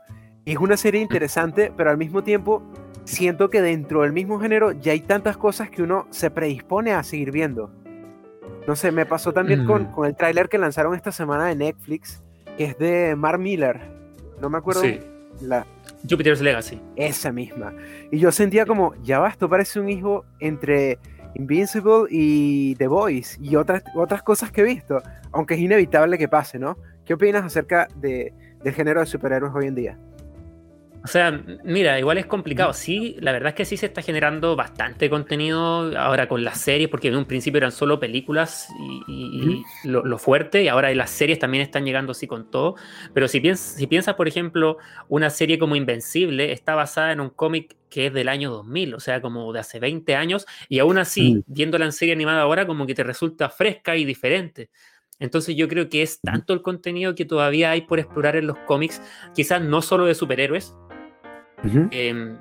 es 0.47 0.59
una 0.59 0.77
serie 0.77 1.01
interesante, 1.01 1.73
pero 1.75 1.91
al 1.91 1.97
mismo 1.97 2.23
tiempo 2.23 2.63
siento 3.05 3.49
que 3.49 3.63
dentro 3.63 4.03
del 4.03 4.13
mismo 4.13 4.39
género 4.39 4.73
ya 4.73 4.93
hay 4.93 5.01
tantas 5.01 5.39
cosas 5.39 5.71
que 5.71 5.83
uno 5.83 6.07
se 6.11 6.31
predispone 6.31 6.93
a 6.93 7.03
seguir 7.03 7.31
viendo. 7.31 7.71
No 8.67 8.77
sé, 8.77 8.93
me 8.93 9.05
pasó 9.05 9.33
también 9.33 9.67
con, 9.67 9.83
mm. 9.83 9.93
con, 9.93 10.07
el 10.07 10.17
tráiler 10.17 10.49
que 10.49 10.59
lanzaron 10.59 10.95
esta 10.95 11.13
semana 11.13 11.47
de 11.47 11.55
Netflix, 11.55 12.23
que 12.57 12.65
es 12.65 12.79
de 12.79 13.15
Mark 13.17 13.39
Miller. 13.39 13.81
No 14.41 14.49
me 14.49 14.59
acuerdo 14.59 14.83
La, 15.41 15.67
Jupiter's 16.09 16.41
Legacy. 16.41 16.81
Esa 16.97 17.33
misma. 17.33 17.73
Y 18.11 18.19
yo 18.19 18.33
sentía 18.33 18.67
como, 18.67 18.95
ya 19.03 19.19
va, 19.19 19.29
esto 19.29 19.49
parece 19.49 19.81
un 19.81 19.89
hijo 19.89 20.25
entre 20.41 20.99
Invincible 21.35 22.07
y 22.11 22.75
The 22.77 22.87
Voice 22.87 23.39
y 23.43 23.57
otras, 23.57 23.83
otras 23.95 24.23
cosas 24.23 24.51
que 24.53 24.61
he 24.61 24.65
visto, 24.65 25.03
aunque 25.33 25.55
es 25.55 25.61
inevitable 25.61 26.19
que 26.19 26.29
pase, 26.29 26.59
¿no? 26.59 26.79
¿Qué 27.05 27.15
opinas 27.15 27.45
acerca 27.45 27.89
de, 27.97 28.33
del 28.63 28.75
género 28.75 29.01
de 29.01 29.07
superhéroes 29.07 29.53
hoy 29.55 29.67
en 29.67 29.75
día? 29.75 29.99
O 31.05 31.07
sea, 31.07 31.39
mira, 31.65 31.99
igual 31.99 32.17
es 32.17 32.25
complicado. 32.25 32.73
Sí, 32.73 33.17
la 33.21 33.31
verdad 33.33 33.51
es 33.51 33.55
que 33.55 33.65
sí 33.67 33.77
se 33.77 33.85
está 33.85 34.01
generando 34.01 34.57
bastante 34.57 35.11
contenido 35.11 35.93
ahora 35.99 36.29
con 36.29 36.43
las 36.43 36.59
series, 36.63 36.89
porque 36.89 37.09
en 37.09 37.17
un 37.17 37.27
principio 37.27 37.59
eran 37.59 37.73
solo 37.73 38.01
películas 38.01 38.69
y, 39.07 39.63
lo, 39.85 40.19
fuerte, 40.19 40.63
y 40.63 40.69
ahora 40.69 40.95
las 40.95 41.11
series 41.11 41.39
también 41.39 41.63
están 41.63 41.85
llegando 41.85 42.13
así 42.13 42.27
con 42.27 42.51
todo. 42.51 42.77
Pero 43.13 43.29
si, 43.29 43.41
piensas, 43.41 43.77
si 43.77 43.87
piensas, 43.87 44.15
por 44.15 44.29
ejemplo, 44.29 44.79
una 45.09 45.29
serie 45.29 45.59
como 45.59 45.77
Invencible, 45.77 46.53
está 46.53 46.75
basada 46.75 47.13
en 47.13 47.21
un 47.21 47.29
cómic 47.29 47.77
que 47.91 48.07
es 48.07 48.15
del 48.15 48.31
año 48.31 48.51
2000, 48.51 48.95
o 48.95 49.01
sea, 49.01 49.21
como 49.21 49.53
de 49.53 49.61
hace 49.61 49.79
20 49.81 50.17
años, 50.17 50.47
y 50.71 50.79
aún 50.79 50.97
así, 50.97 51.45
viéndola 51.47 51.85
en 51.85 51.93
serie 51.93 52.15
animada 52.15 52.41
ahora, 52.41 52.67
como 52.67 52.87
que 52.87 52.95
te 52.95 53.05
resulta 53.05 53.51
fresca 53.51 53.95
y 53.95 54.07
diferente. 54.07 54.71
Entonces 55.19 55.55
yo 55.55 55.69
creo 55.69 55.91
que 55.91 56.03
es 56.03 56.21
tanto 56.21 56.55
el 56.55 56.63
contenido 56.63 57.15
que 57.15 57.25
todavía 57.25 57.71
hay 57.71 57.83
por 57.83 57.99
explorar 57.99 58.37
en 58.37 58.47
los 58.47 58.59
cómics, 58.61 59.03
quizás 59.35 59.61
no 59.61 59.81
solo 59.81 60.07
de 60.07 60.15
superhéroes, 60.15 60.75
Em, 61.91 62.37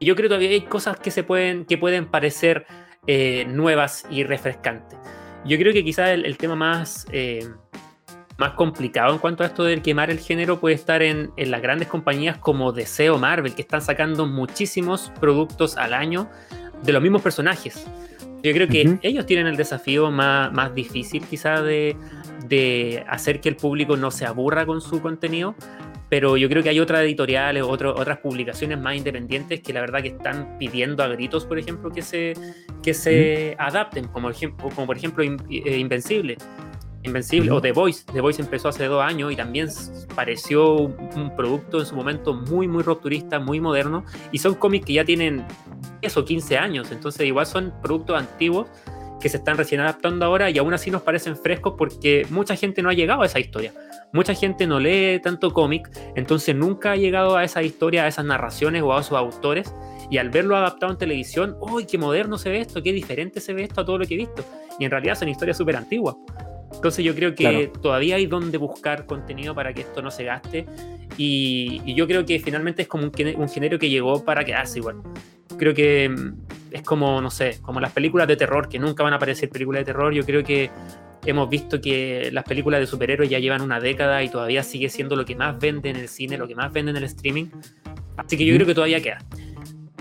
yo 0.00 0.14
creo 0.14 0.24
que 0.24 0.28
todavía 0.28 0.50
hay 0.50 0.62
cosas 0.62 0.98
que 0.98 1.10
se 1.10 1.22
pueden, 1.22 1.64
que 1.64 1.78
pueden 1.78 2.06
parecer 2.06 2.66
eh, 3.06 3.44
nuevas 3.48 4.06
y 4.10 4.24
refrescantes. 4.24 4.98
Yo 5.44 5.58
creo 5.58 5.72
que 5.72 5.82
quizás 5.82 6.10
el, 6.10 6.36
tema 6.36 6.54
más, 6.54 7.06
eh, 7.12 7.48
más 8.38 8.52
complicado 8.52 9.12
en 9.12 9.18
cuanto 9.18 9.42
a 9.42 9.46
esto 9.46 9.64
del 9.64 9.82
quemar 9.82 10.10
el 10.10 10.18
género 10.18 10.60
puede 10.60 10.74
estar 10.74 11.02
en, 11.02 11.30
en, 11.36 11.50
las 11.50 11.62
grandes 11.62 11.88
compañías 11.88 12.38
como 12.38 12.72
DC 12.72 13.10
o 13.10 13.18
Marvel, 13.18 13.54
que 13.54 13.62
están 13.62 13.80
sacando 13.80 14.26
muchísimos 14.26 15.12
productos 15.18 15.76
al 15.76 15.94
año 15.94 16.30
de 16.82 16.92
los 16.92 17.02
mismos 17.02 17.22
personajes. 17.22 17.86
Yo 18.42 18.52
creo 18.52 18.68
que 18.68 18.98
ellos 19.02 19.26
tienen 19.26 19.46
el 19.46 19.56
desafío 19.56 20.10
más, 20.10 20.50
más 20.52 20.74
difícil 20.74 21.22
quizás 21.26 21.62
de, 21.62 21.94
de 22.46 23.04
hacer 23.06 23.40
que 23.40 23.50
el 23.50 23.56
público 23.56 23.96
no 23.96 24.10
se 24.10 24.24
aburra 24.24 24.64
con 24.64 24.80
su 24.80 25.02
contenido, 25.02 25.54
pero 26.10 26.36
yo 26.36 26.48
creo 26.48 26.62
que 26.62 26.68
hay 26.68 26.80
otras 26.80 27.02
editoriales, 27.02 27.62
otras 27.62 28.18
publicaciones 28.18 28.78
más 28.78 28.96
independientes 28.96 29.60
que 29.60 29.72
la 29.72 29.80
verdad 29.80 30.02
que 30.02 30.08
están 30.08 30.58
pidiendo 30.58 31.04
a 31.04 31.08
gritos, 31.08 31.46
por 31.46 31.56
ejemplo, 31.58 31.90
que 31.90 32.02
se, 32.02 32.34
que 32.82 32.92
se 32.92 33.54
adapten, 33.58 34.08
como, 34.08 34.28
ejemplo, 34.28 34.68
como 34.74 34.88
por 34.88 34.96
ejemplo 34.96 35.22
eh, 35.22 35.78
Invencible. 35.78 36.36
Invencible 37.04 37.52
o 37.52 37.60
The 37.60 37.70
Voice. 37.72 38.04
The 38.12 38.20
Voice 38.20 38.42
empezó 38.42 38.68
hace 38.68 38.86
dos 38.86 39.02
años 39.02 39.32
y 39.32 39.36
también 39.36 39.68
pareció 40.16 40.74
un 40.74 41.32
producto 41.36 41.78
en 41.78 41.86
su 41.86 41.94
momento 41.94 42.34
muy, 42.34 42.66
muy 42.66 42.82
rupturista, 42.82 43.38
muy 43.38 43.60
moderno. 43.60 44.04
Y 44.32 44.38
son 44.38 44.54
cómics 44.54 44.86
que 44.86 44.94
ya 44.94 45.04
tienen 45.04 45.46
10 46.00 46.16
o 46.16 46.24
15 46.24 46.58
años, 46.58 46.90
entonces 46.90 47.24
igual 47.24 47.46
son 47.46 47.72
productos 47.80 48.18
antiguos 48.18 48.66
que 49.20 49.28
se 49.28 49.36
están 49.36 49.56
recién 49.56 49.80
adaptando 49.80 50.24
ahora 50.24 50.50
y 50.50 50.58
aún 50.58 50.72
así 50.74 50.90
nos 50.90 51.02
parecen 51.02 51.36
frescos 51.36 51.74
porque 51.76 52.26
mucha 52.30 52.56
gente 52.56 52.82
no 52.82 52.88
ha 52.88 52.94
llegado 52.94 53.22
a 53.22 53.26
esa 53.26 53.38
historia. 53.38 53.72
Mucha 54.12 54.34
gente 54.34 54.66
no 54.66 54.80
lee 54.80 55.20
tanto 55.22 55.52
cómic, 55.52 55.88
entonces 56.16 56.56
nunca 56.56 56.92
ha 56.92 56.96
llegado 56.96 57.36
a 57.36 57.44
esa 57.44 57.62
historia, 57.62 58.04
a 58.04 58.08
esas 58.08 58.24
narraciones 58.24 58.82
o 58.82 58.92
a 58.92 59.00
esos 59.00 59.16
autores. 59.16 59.72
Y 60.10 60.18
al 60.18 60.30
verlo 60.30 60.56
adaptado 60.56 60.90
en 60.90 60.98
televisión, 60.98 61.56
¡uy, 61.60 61.86
qué 61.86 61.96
moderno 61.96 62.36
se 62.36 62.50
ve 62.50 62.60
esto! 62.60 62.82
¡Qué 62.82 62.92
diferente 62.92 63.40
se 63.40 63.54
ve 63.54 63.62
esto 63.62 63.82
a 63.82 63.84
todo 63.84 63.98
lo 63.98 64.04
que 64.04 64.14
he 64.14 64.16
visto! 64.16 64.44
Y 64.80 64.84
en 64.84 64.90
realidad 64.90 65.14
son 65.14 65.28
historias 65.28 65.56
súper 65.56 65.76
antiguas. 65.76 66.16
Entonces 66.74 67.04
yo 67.04 67.14
creo 67.14 67.34
que 67.34 67.70
todavía 67.80 68.16
hay 68.16 68.26
donde 68.26 68.58
buscar 68.58 69.06
contenido 69.06 69.54
para 69.54 69.72
que 69.72 69.82
esto 69.82 70.02
no 70.02 70.10
se 70.10 70.24
gaste. 70.24 70.66
Y, 71.16 71.94
yo 71.94 72.08
creo 72.08 72.24
que 72.24 72.40
finalmente 72.40 72.82
es 72.82 72.88
como 72.88 73.04
un, 73.04 73.12
un 73.36 73.48
género 73.48 73.78
que 73.78 73.88
llegó 73.88 74.24
para 74.24 74.44
quedarse 74.44 74.78
igual. 74.78 74.96
Creo 75.58 75.74
que 75.74 76.08
mm, 76.08 76.49
es 76.70 76.82
como, 76.82 77.20
no 77.20 77.30
sé, 77.30 77.58
como 77.62 77.80
las 77.80 77.92
películas 77.92 78.28
de 78.28 78.36
terror, 78.36 78.68
que 78.68 78.78
nunca 78.78 79.02
van 79.02 79.12
a 79.12 79.16
aparecer 79.16 79.50
películas 79.50 79.80
de 79.80 79.84
terror. 79.86 80.12
Yo 80.12 80.24
creo 80.24 80.44
que 80.44 80.70
hemos 81.26 81.48
visto 81.48 81.80
que 81.80 82.30
las 82.32 82.44
películas 82.44 82.80
de 82.80 82.86
superhéroes 82.86 83.28
ya 83.28 83.38
llevan 83.38 83.62
una 83.62 83.80
década 83.80 84.22
y 84.22 84.28
todavía 84.28 84.62
sigue 84.62 84.88
siendo 84.88 85.16
lo 85.16 85.24
que 85.24 85.36
más 85.36 85.58
vende 85.58 85.90
en 85.90 85.96
el 85.96 86.08
cine, 86.08 86.38
lo 86.38 86.48
que 86.48 86.54
más 86.54 86.72
vende 86.72 86.90
en 86.90 86.96
el 86.96 87.04
streaming. 87.04 87.46
Así 88.16 88.36
que 88.36 88.44
yo 88.44 88.54
creo 88.54 88.66
que 88.66 88.74
todavía 88.74 89.00
queda. 89.00 89.18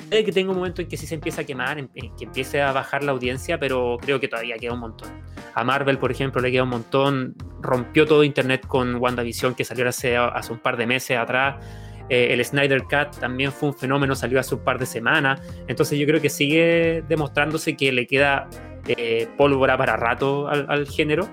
Puede 0.09 0.23
que 0.23 0.31
tenga 0.31 0.49
un 0.49 0.57
momento 0.57 0.81
en 0.81 0.87
que 0.87 0.97
sí 0.97 1.05
se 1.05 1.15
empieza 1.15 1.41
a 1.41 1.43
quemar, 1.43 1.77
en, 1.77 1.89
que 1.89 2.23
empiece 2.23 2.61
a 2.61 2.71
bajar 2.71 3.03
la 3.03 3.11
audiencia, 3.11 3.59
pero 3.59 3.97
creo 4.01 4.19
que 4.19 4.27
todavía 4.27 4.55
queda 4.57 4.73
un 4.73 4.79
montón. 4.79 5.09
A 5.53 5.63
Marvel, 5.63 5.99
por 5.99 6.11
ejemplo, 6.11 6.41
le 6.41 6.51
queda 6.51 6.63
un 6.63 6.69
montón. 6.69 7.35
Rompió 7.61 8.07
todo 8.07 8.23
Internet 8.23 8.65
con 8.65 8.95
WandaVision, 8.95 9.53
que 9.53 9.65
salió 9.65 9.87
hace, 9.87 10.17
hace 10.17 10.51
un 10.51 10.59
par 10.59 10.77
de 10.77 10.87
meses 10.87 11.17
atrás. 11.17 11.63
Eh, 12.09 12.33
el 12.33 12.43
Snyder 12.43 12.83
Cut 12.83 13.19
también 13.19 13.51
fue 13.51 13.69
un 13.69 13.75
fenómeno, 13.75 14.15
salió 14.15 14.39
hace 14.39 14.55
un 14.55 14.63
par 14.63 14.79
de 14.79 14.85
semanas. 14.85 15.41
Entonces 15.67 15.97
yo 15.99 16.05
creo 16.05 16.21
que 16.21 16.29
sigue 16.29 17.03
demostrándose 17.07 17.77
que 17.77 17.91
le 17.91 18.07
queda 18.07 18.49
eh, 18.87 19.27
pólvora 19.37 19.77
para 19.77 19.95
rato 19.95 20.47
al, 20.47 20.87
género. 20.87 21.27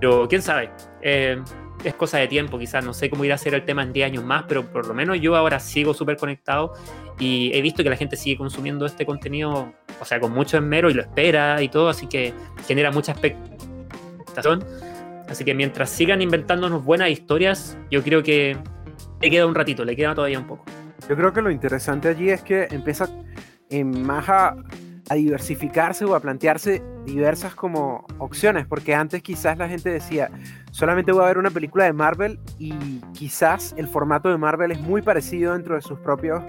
Pero 0.00 0.28
quién 0.28 0.42
sabe, 0.42 0.70
eh, 1.00 1.40
es 1.82 1.94
cosa 1.94 2.18
de 2.18 2.28
tiempo, 2.28 2.58
quizás 2.58 2.84
no 2.84 2.92
sé 2.92 3.08
cómo 3.08 3.24
irá 3.24 3.36
a 3.36 3.38
ser 3.38 3.54
el 3.54 3.64
tema 3.64 3.82
en 3.82 3.92
10 3.92 4.06
años 4.06 4.24
más, 4.24 4.44
pero 4.48 4.70
por 4.70 4.86
lo 4.86 4.94
menos 4.94 5.20
yo 5.20 5.36
ahora 5.36 5.60
sigo 5.60 5.94
súper 5.94 6.16
conectado 6.16 6.72
y 7.18 7.50
he 7.54 7.62
visto 7.62 7.82
que 7.82 7.90
la 7.90 7.96
gente 7.96 8.16
sigue 8.16 8.36
consumiendo 8.36 8.86
este 8.86 9.06
contenido, 9.06 9.72
o 10.00 10.04
sea, 10.04 10.20
con 10.20 10.32
mucho 10.32 10.56
esmero 10.58 10.90
y 10.90 10.94
lo 10.94 11.02
espera 11.02 11.62
y 11.62 11.68
todo, 11.68 11.88
así 11.88 12.06
que 12.06 12.34
genera 12.66 12.90
mucha 12.90 13.12
expectación. 13.12 14.64
Así 15.28 15.44
que 15.44 15.54
mientras 15.54 15.90
sigan 15.90 16.20
inventándonos 16.20 16.84
buenas 16.84 17.10
historias, 17.10 17.78
yo 17.90 18.02
creo 18.02 18.22
que 18.22 18.58
le 19.24 19.30
queda 19.30 19.46
un 19.46 19.54
ratito, 19.54 19.86
le 19.86 19.96
queda 19.96 20.14
todavía 20.14 20.38
un 20.38 20.46
poco. 20.46 20.64
Yo 21.08 21.16
creo 21.16 21.32
que 21.32 21.40
lo 21.40 21.50
interesante 21.50 22.08
allí 22.08 22.28
es 22.28 22.42
que 22.42 22.68
empieza 22.70 23.08
en 23.70 24.06
más 24.06 24.28
a, 24.28 24.54
diversificarse 25.14 26.04
o 26.04 26.14
a 26.14 26.20
plantearse 26.20 26.82
diversas 27.06 27.54
como 27.54 28.06
opciones, 28.18 28.66
porque 28.66 28.94
antes 28.94 29.22
quizás 29.22 29.56
la 29.56 29.68
gente 29.68 29.88
decía, 29.90 30.30
solamente 30.72 31.12
voy 31.12 31.24
a 31.24 31.28
ver 31.28 31.38
una 31.38 31.50
película 31.50 31.84
de 31.84 31.94
Marvel 31.94 32.38
y 32.58 33.00
quizás 33.14 33.74
el 33.78 33.88
formato 33.88 34.28
de 34.28 34.36
Marvel 34.36 34.72
es 34.72 34.80
muy 34.80 35.00
parecido 35.00 35.54
dentro 35.54 35.74
de 35.74 35.80
sus 35.80 35.98
propios 35.98 36.42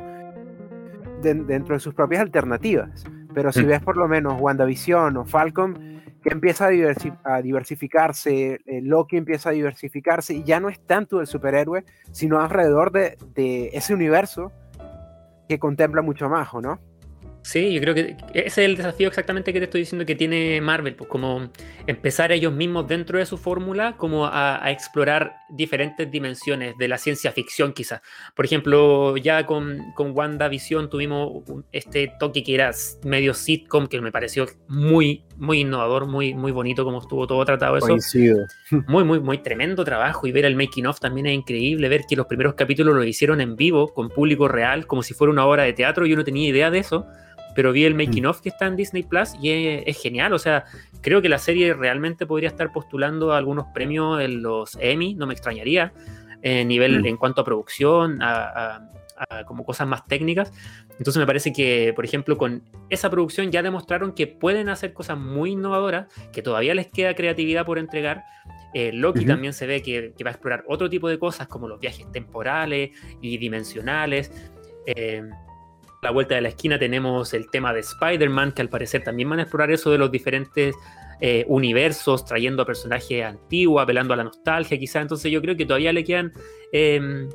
dentro 1.21 1.73
de 1.75 1.79
sus 1.79 1.93
propias 1.93 2.21
alternativas. 2.21 3.05
Pero 3.33 3.51
si 3.51 3.63
mm. 3.63 3.67
ves 3.67 3.81
por 3.81 3.97
lo 3.97 4.07
menos 4.07 4.39
WandaVision 4.39 5.17
o 5.17 5.25
Falcon, 5.25 5.94
que 6.25 6.33
empieza 6.33 6.69
a, 7.23 7.41
diversificarse, 7.43 8.59
eh, 8.65 8.81
Loki 8.81 9.15
empieza 9.15 9.49
a 9.49 9.51
diversificarse 9.51 10.33
y 10.33 10.43
ya 10.43 10.59
no 10.59 10.69
es 10.69 10.79
tanto 10.79 11.21
el 11.21 11.27
superhéroe, 11.27 11.85
sino 12.11 12.41
alrededor 12.41 12.91
de, 12.91 13.69
ese 13.73 13.93
universo 13.93 14.51
que 15.47 15.59
contempla 15.59 16.01
mucho 16.01 16.27
más, 16.27 16.51
¿no? 16.55 16.79
Sí, 17.43 17.71
yo 17.73 17.79
creo 17.79 17.93
que 17.93 18.17
ese 18.33 18.47
es 18.47 18.57
el 18.57 18.75
desafío 18.75 19.07
exactamente 19.07 19.53
que 19.53 19.59
te 19.59 19.65
estoy 19.65 19.81
diciendo 19.81 20.03
que 20.03 20.15
tiene 20.15 20.59
Marvel, 20.61 20.95
pues 20.95 21.07
como 21.07 21.51
empezar 21.85 22.31
ellos 22.31 22.51
mismos 22.51 22.87
dentro 22.87 23.19
de 23.19 23.27
su 23.27 23.37
fórmula, 23.37 23.95
como 23.95 24.25
a, 24.25 24.59
explorar 24.71 25.35
diferentes 25.49 26.09
dimensiones 26.09 26.75
de 26.79 26.87
la 26.87 26.97
ciencia 26.97 27.31
ficción 27.31 27.71
quizás. 27.71 28.01
Por 28.35 28.45
ejemplo, 28.45 29.15
ya 29.17 29.45
con, 29.45 29.79
con 29.93 30.17
WandaVision 30.17 30.89
tuvimos 30.89 31.43
este 31.71 32.11
toque 32.19 32.43
que 32.43 32.55
era 32.55 32.71
medio 33.03 33.35
sitcom, 33.35 33.85
que 33.85 34.01
me 34.01 34.11
pareció 34.11 34.47
muy, 34.67 35.23
muy 35.37 35.61
innovador, 35.61 36.05
muy, 36.05 36.33
muy 36.33 36.51
bonito 36.51 36.83
como 36.83 36.99
estuvo 36.99 37.27
todo 37.27 37.43
tratado 37.45 37.77
eso. 37.77 37.95
Muy, 38.87 39.03
muy, 39.03 39.19
muy 39.19 39.37
tremendo 39.39 39.83
trabajo 39.83 40.27
y 40.27 40.31
ver 40.31 40.45
el 40.45 40.55
making 40.55 40.87
of 40.87 40.99
también 40.99 41.27
es 41.27 41.33
increíble, 41.33 41.87
ver 41.87 42.01
que 42.07 42.15
los 42.15 42.25
primeros 42.25 42.55
capítulos 42.55 42.95
lo 42.95 43.03
hicieron 43.03 43.41
en 43.41 43.55
vivo, 43.55 43.93
con 43.93 44.09
público 44.09 44.47
real, 44.47 44.87
como 44.87 45.03
si 45.03 45.13
fuera 45.13 45.31
una 45.31 45.45
obra 45.45 45.63
de 45.63 45.73
teatro, 45.73 46.05
yo 46.05 46.15
no 46.15 46.23
tenía 46.23 46.49
idea 46.49 46.71
de 46.71 46.79
eso 46.79 47.05
pero 47.55 47.71
vi 47.71 47.85
el 47.85 47.95
making 47.95 48.25
mm. 48.25 48.27
of 48.27 48.41
que 48.41 48.49
está 48.49 48.67
en 48.67 48.75
Disney 48.75 49.01
Plus 49.01 49.33
y 49.41 49.49
es, 49.49 49.99
genial. 49.99 50.33
O 50.33 50.39
sea, 50.39 50.65
creo 51.01 51.21
que 51.21 51.29
la 51.29 51.39
serie 51.39 51.73
realmente 51.73 52.27
podría 52.27 52.49
estar 52.49 52.71
postulando 52.71 53.31
a 53.31 53.37
algunos 53.37 53.65
premios 53.73 54.21
en 54.21 54.43
los 54.43 54.77
Emmy, 54.79 55.15
no 55.15 55.25
me 55.25 55.33
extrañaría, 55.33 55.93
en 56.41 56.67
nivel 56.67 57.01
mm. 57.01 57.05
en 57.05 57.17
cuanto 57.17 57.41
a 57.41 57.45
producción, 57.45 58.21
a, 58.21 58.89
como 59.47 59.65
cosas 59.65 59.87
más 59.87 60.05
técnicas. 60.07 60.51
Entonces 60.97 61.17
me 61.17 61.25
parece 61.25 61.53
que, 61.53 61.93
por 61.95 62.05
ejemplo, 62.05 62.37
con 62.37 62.63
esa 62.89 63.09
producción 63.09 63.51
ya 63.51 63.63
demostraron 63.63 64.13
que 64.13 64.27
pueden 64.27 64.69
hacer 64.69 64.93
cosas 64.93 65.17
muy 65.17 65.51
innovadoras, 65.51 66.07
que 66.31 66.41
todavía 66.41 66.75
les 66.75 66.87
queda 66.87 67.15
creatividad 67.15 67.65
por 67.65 67.79
entregar. 67.79 68.23
Eh, 68.73 68.91
Loki 68.91 69.25
también 69.25 69.53
se 69.53 69.67
ve 69.67 69.81
que, 69.81 70.13
que, 70.17 70.23
va 70.23 70.31
a 70.31 70.33
explorar 70.33 70.65
otro 70.67 70.89
tipo 70.89 71.07
de 71.07 71.17
cosas 71.17 71.47
como 71.47 71.67
los 71.67 71.79
viajes 71.79 72.11
temporales 72.11 72.91
y 73.21 73.37
dimensionales. 73.37 74.31
Eh, 74.85 75.23
la 76.01 76.11
vuelta 76.11 76.35
de 76.35 76.41
la 76.41 76.49
esquina 76.49 76.77
tenemos 76.77 77.33
el 77.33 77.49
tema 77.49 77.73
de 77.73 77.79
Spider-Man, 77.79 78.51
que 78.51 78.61
al 78.61 78.69
parecer 78.69 79.03
también 79.03 79.29
van 79.29 79.39
a 79.39 79.41
explorar 79.43 79.71
eso 79.71 79.91
de 79.91 79.97
los 79.97 80.11
diferentes 80.11 80.75
eh, 81.21 81.45
universos, 81.47 82.25
trayendo 82.25 82.63
a 82.63 82.65
personajes 82.65 83.23
antiguos, 83.23 83.81
apelando 83.81 84.13
a 84.13 84.17
la 84.17 84.25
nostalgia 84.25 84.77
quizá. 84.77 85.01
Entonces 85.01 85.31
yo 85.31 85.41
creo 85.41 85.55
que 85.55 85.65
todavía 85.65 85.93
le 85.93 86.03
quedan 86.03 86.31
em, 86.71 87.29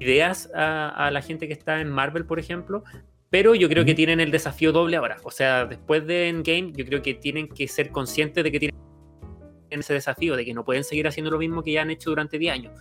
ideas 0.00 0.50
a, 0.54 1.10
la 1.12 1.22
gente 1.22 1.46
que 1.46 1.52
está 1.52 1.80
en 1.80 1.90
Marvel, 1.90 2.24
por 2.24 2.38
ejemplo. 2.38 2.84
Pero 3.28 3.54
yo 3.54 3.68
creo 3.68 3.84
que 3.84 3.94
tienen 3.94 4.20
el 4.20 4.30
desafío 4.30 4.72
doble 4.72 4.96
ahora. 4.96 5.16
O 5.24 5.30
sea, 5.30 5.66
después 5.66 6.06
de 6.06 6.28
Endgame, 6.28 6.72
yo 6.74 6.86
creo 6.86 7.02
que 7.02 7.14
tienen 7.14 7.48
que 7.48 7.66
ser 7.66 7.90
conscientes 7.90 8.44
de 8.44 8.52
que 8.52 8.58
tienen 8.60 8.76
ese 9.70 9.94
desafío, 9.94 10.36
de 10.36 10.44
que 10.44 10.54
no 10.54 10.64
pueden 10.64 10.84
seguir 10.84 11.08
haciendo 11.08 11.30
lo 11.30 11.38
mismo 11.38 11.62
que 11.62 11.72
ya 11.72 11.82
han 11.82 11.90
hecho 11.90 12.10
durante 12.10 12.38
10 12.38 12.54
años. 12.54 12.72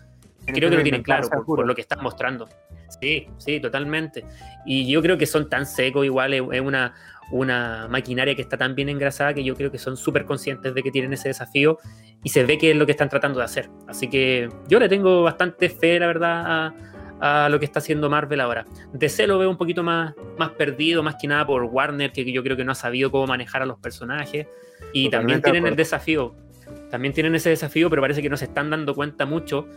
creo 0.46 0.70
que 0.70 0.78
lo 0.78 0.84
tienen 0.84 1.02
claro 1.02 1.28
por, 1.46 1.66
lo 1.66 1.74
que 1.74 1.82
están 1.82 2.02
mostrando. 2.02 2.48
Sí, 3.02 3.28
sí, 3.38 3.60
totalmente. 3.60 4.24
Y 4.66 4.88
yo 4.90 5.02
creo 5.02 5.18
que 5.18 5.26
son 5.26 5.50
tan 5.50 5.66
secos, 5.66 6.06
igual 6.06 6.34
es, 6.34 6.62
una, 6.62 6.94
una 7.32 7.88
maquinaria 7.90 8.36
que 8.36 8.44
está 8.44 8.56
tan 8.56 8.76
bien 8.76 8.90
engrasada 8.90 9.34
que 9.34 9.44
yo 9.44 9.56
creo 9.56 9.72
que 9.72 9.80
son 9.80 9.98
súper 9.98 10.26
conscientes 10.26 10.74
de 10.76 10.84
que 10.84 10.92
tienen 10.92 11.12
ese 11.14 11.30
desafío 11.30 11.80
y 12.24 12.30
se 12.30 12.44
ve 12.46 12.58
que 12.58 12.72
es 12.72 12.78
lo 12.78 12.86
que 12.86 12.92
están 12.92 13.10
tratando 13.10 13.40
de 13.40 13.46
hacer. 13.46 13.70
Así 13.88 14.08
que 14.08 14.50
yo 14.68 14.80
le 14.80 14.88
tengo 14.88 15.24
bastante 15.24 15.70
fe, 15.70 16.00
la 16.00 16.08
verdad, 16.08 16.44
a, 16.46 16.74
lo 17.50 17.60
que 17.60 17.66
está 17.66 17.80
haciendo 17.80 18.10
Marvel 18.10 18.42
ahora. 18.42 18.66
DC 18.94 19.28
lo 19.28 19.38
veo 19.38 19.50
un 19.50 19.58
poquito 19.58 19.84
más, 19.84 20.14
más 20.38 20.52
perdido, 20.52 21.04
más 21.04 21.16
que 21.20 21.28
nada 21.28 21.46
por 21.46 21.64
Warner, 21.64 22.12
que 22.12 22.30
yo 22.32 22.44
creo 22.44 22.58
que 22.58 22.64
no 22.64 22.72
ha 22.72 22.76
sabido 22.76 23.12
cómo 23.12 23.28
manejar 23.28 23.62
a 23.62 23.66
los 23.66 23.80
personajes. 23.80 24.48
Y 24.94 25.10
también 25.10 25.42
tienen 25.42 25.66
el 25.66 25.76
desafío. 25.76 26.36
También 26.90 27.14
tienen 27.14 27.36
ese 27.36 27.50
desafío, 27.50 27.90
pero 27.90 28.02
parece 28.02 28.22
que 28.22 28.30
no 28.30 28.38
se 28.38 28.46
están 28.46 28.70
dando 28.70 28.94
cuenta 28.96 29.26
mucho 29.26 29.68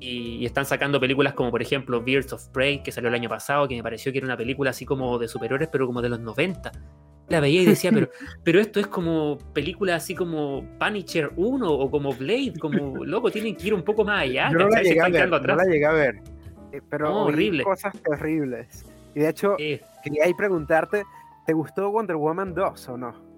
y, 0.00 0.44
están 0.44 0.64
sacando 0.64 0.98
películas 0.98 1.34
como 1.34 1.50
por 1.50 1.62
ejemplo 1.62 2.00
Birds 2.00 2.32
of 2.32 2.48
Prey, 2.48 2.82
que 2.82 2.90
salió 2.90 3.08
el 3.08 3.14
año 3.14 3.28
pasado, 3.28 3.68
que 3.68 3.76
me 3.76 3.82
pareció 3.82 4.10
que 4.10 4.18
era 4.18 4.26
una 4.26 4.36
película 4.36 4.70
así 4.70 4.84
como 4.84 5.18
de 5.18 5.28
superhéroes, 5.28 5.68
pero 5.70 5.86
como 5.86 6.02
de 6.02 6.08
los 6.08 6.20
90. 6.20 6.72
La 7.28 7.38
veía 7.38 7.62
y 7.62 7.66
decía, 7.66 7.92
pero, 7.92 8.10
pero 8.44 8.60
esto 8.60 8.80
es 8.80 8.88
como 8.88 9.38
película 9.52 9.94
así 9.94 10.14
como 10.14 10.66
Punisher 10.78 11.30
1 11.36 11.70
o 11.70 11.90
como 11.90 12.12
Blade, 12.12 12.54
como 12.58 13.04
loco, 13.04 13.30
tienen 13.30 13.54
que 13.54 13.68
ir 13.68 13.74
un 13.74 13.82
poco 13.82 14.04
más 14.04 14.22
allá. 14.22 14.50
no 14.50 14.68
la 14.68 14.82
llegué 14.82 15.00
a 15.00 15.08
ver, 15.08 15.28
no 15.28 15.56
la 15.56 15.64
llegué 15.64 15.86
a 15.86 15.92
ver. 15.92 16.22
Eh, 16.72 16.80
pero 16.88 17.24
horrible. 17.24 17.64
cosas 17.64 17.94
terribles. 18.02 18.84
Y 19.14 19.20
de 19.20 19.28
hecho, 19.28 19.56
quería 19.56 20.24
ahí 20.24 20.34
preguntarte, 20.34 21.04
¿te 21.46 21.52
gustó 21.52 21.90
Wonder 21.90 22.16
Woman 22.16 22.54
2 22.54 22.88
o 22.88 22.96
no? 22.96 23.30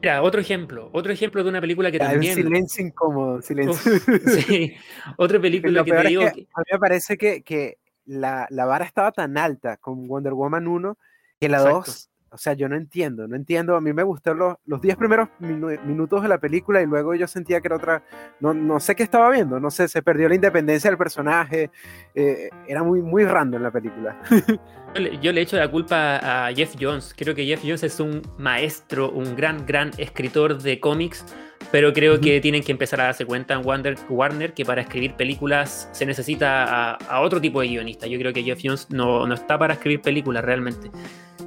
Mira, 0.00 0.22
otro 0.22 0.40
ejemplo, 0.40 0.90
otro 0.92 1.12
ejemplo 1.12 1.42
de 1.42 1.50
una 1.50 1.60
película 1.60 1.90
que 1.90 1.98
también. 1.98 2.34
silencio 2.34 2.86
incómodo, 2.86 3.42
silencio. 3.42 3.92
sí, 4.46 4.74
otra 5.16 5.40
película 5.40 5.82
que 5.84 5.90
te 5.90 6.08
digo. 6.08 6.22
a 6.22 6.32
mí 6.32 6.44
me 6.72 6.78
parece 6.78 7.18
que, 7.18 7.42
que 7.42 7.78
la, 8.06 8.46
la, 8.50 8.64
vara 8.64 8.84
estaba 8.84 9.10
tan 9.10 9.36
alta 9.36 9.76
con 9.76 10.06
Wonder 10.06 10.34
Woman 10.34 10.68
1 10.68 10.96
que 11.40 11.48
la 11.48 11.60
2 11.60 12.07
o 12.30 12.38
sea, 12.38 12.52
yo 12.52 12.68
no 12.68 12.76
entiendo, 12.76 13.26
no 13.26 13.36
entiendo. 13.36 13.76
A 13.76 13.80
mí 13.80 13.92
me 13.92 14.02
gustaron 14.02 14.38
los, 14.38 14.56
los 14.66 14.80
diez 14.80 14.96
primeros 14.96 15.28
minutos 15.38 16.22
de 16.22 16.28
la 16.28 16.38
película 16.38 16.82
y 16.82 16.86
luego 16.86 17.14
yo 17.14 17.26
sentía 17.26 17.60
que 17.60 17.68
era 17.68 17.76
otra. 17.76 18.02
No, 18.40 18.52
no 18.54 18.80
sé 18.80 18.94
qué 18.94 19.02
estaba 19.02 19.30
viendo, 19.30 19.58
no 19.60 19.70
sé, 19.70 19.88
se 19.88 20.02
perdió 20.02 20.28
la 20.28 20.34
independencia 20.34 20.90
del 20.90 20.98
personaje. 20.98 21.70
Eh, 22.14 22.50
era 22.66 22.82
muy, 22.82 23.02
muy 23.02 23.24
random 23.24 23.62
la 23.62 23.70
película. 23.70 24.20
yo, 25.22 25.32
le, 25.32 25.40
echo 25.40 25.56
la 25.56 25.70
culpa 25.70 26.46
a 26.46 26.52
Jeff 26.52 26.74
Jones. 26.78 27.14
Creo 27.16 27.34
que 27.34 27.44
Jeff 27.46 27.60
Jones 27.62 27.82
es 27.82 28.00
un 28.00 28.22
maestro, 28.38 29.10
un 29.10 29.34
gran, 29.34 29.64
gran 29.66 29.90
escritor 29.98 30.60
de 30.60 30.80
cómics. 30.80 31.24
Pero 31.70 31.92
creo 31.92 32.18
que 32.18 32.40
tienen 32.40 32.62
que 32.62 32.72
empezar 32.72 33.00
a 33.00 33.04
darse 33.04 33.26
cuenta 33.26 33.52
en 33.52 33.62
Warner 33.64 34.54
que 34.54 34.64
para 34.64 34.80
escribir 34.80 35.14
películas 35.14 35.88
se 35.92 36.06
necesita 36.06 36.94
a, 36.94 37.20
otro 37.20 37.40
tipo 37.40 37.60
de 37.60 37.68
guionista. 37.68 38.06
Yo 38.06 38.18
creo 38.18 38.32
que 38.32 38.42
Jeff 38.42 38.60
Jones 38.62 38.88
no, 38.90 39.26
no 39.26 39.34
está 39.34 39.58
para 39.58 39.74
escribir 39.74 40.00
películas 40.00 40.44
realmente. 40.44 40.90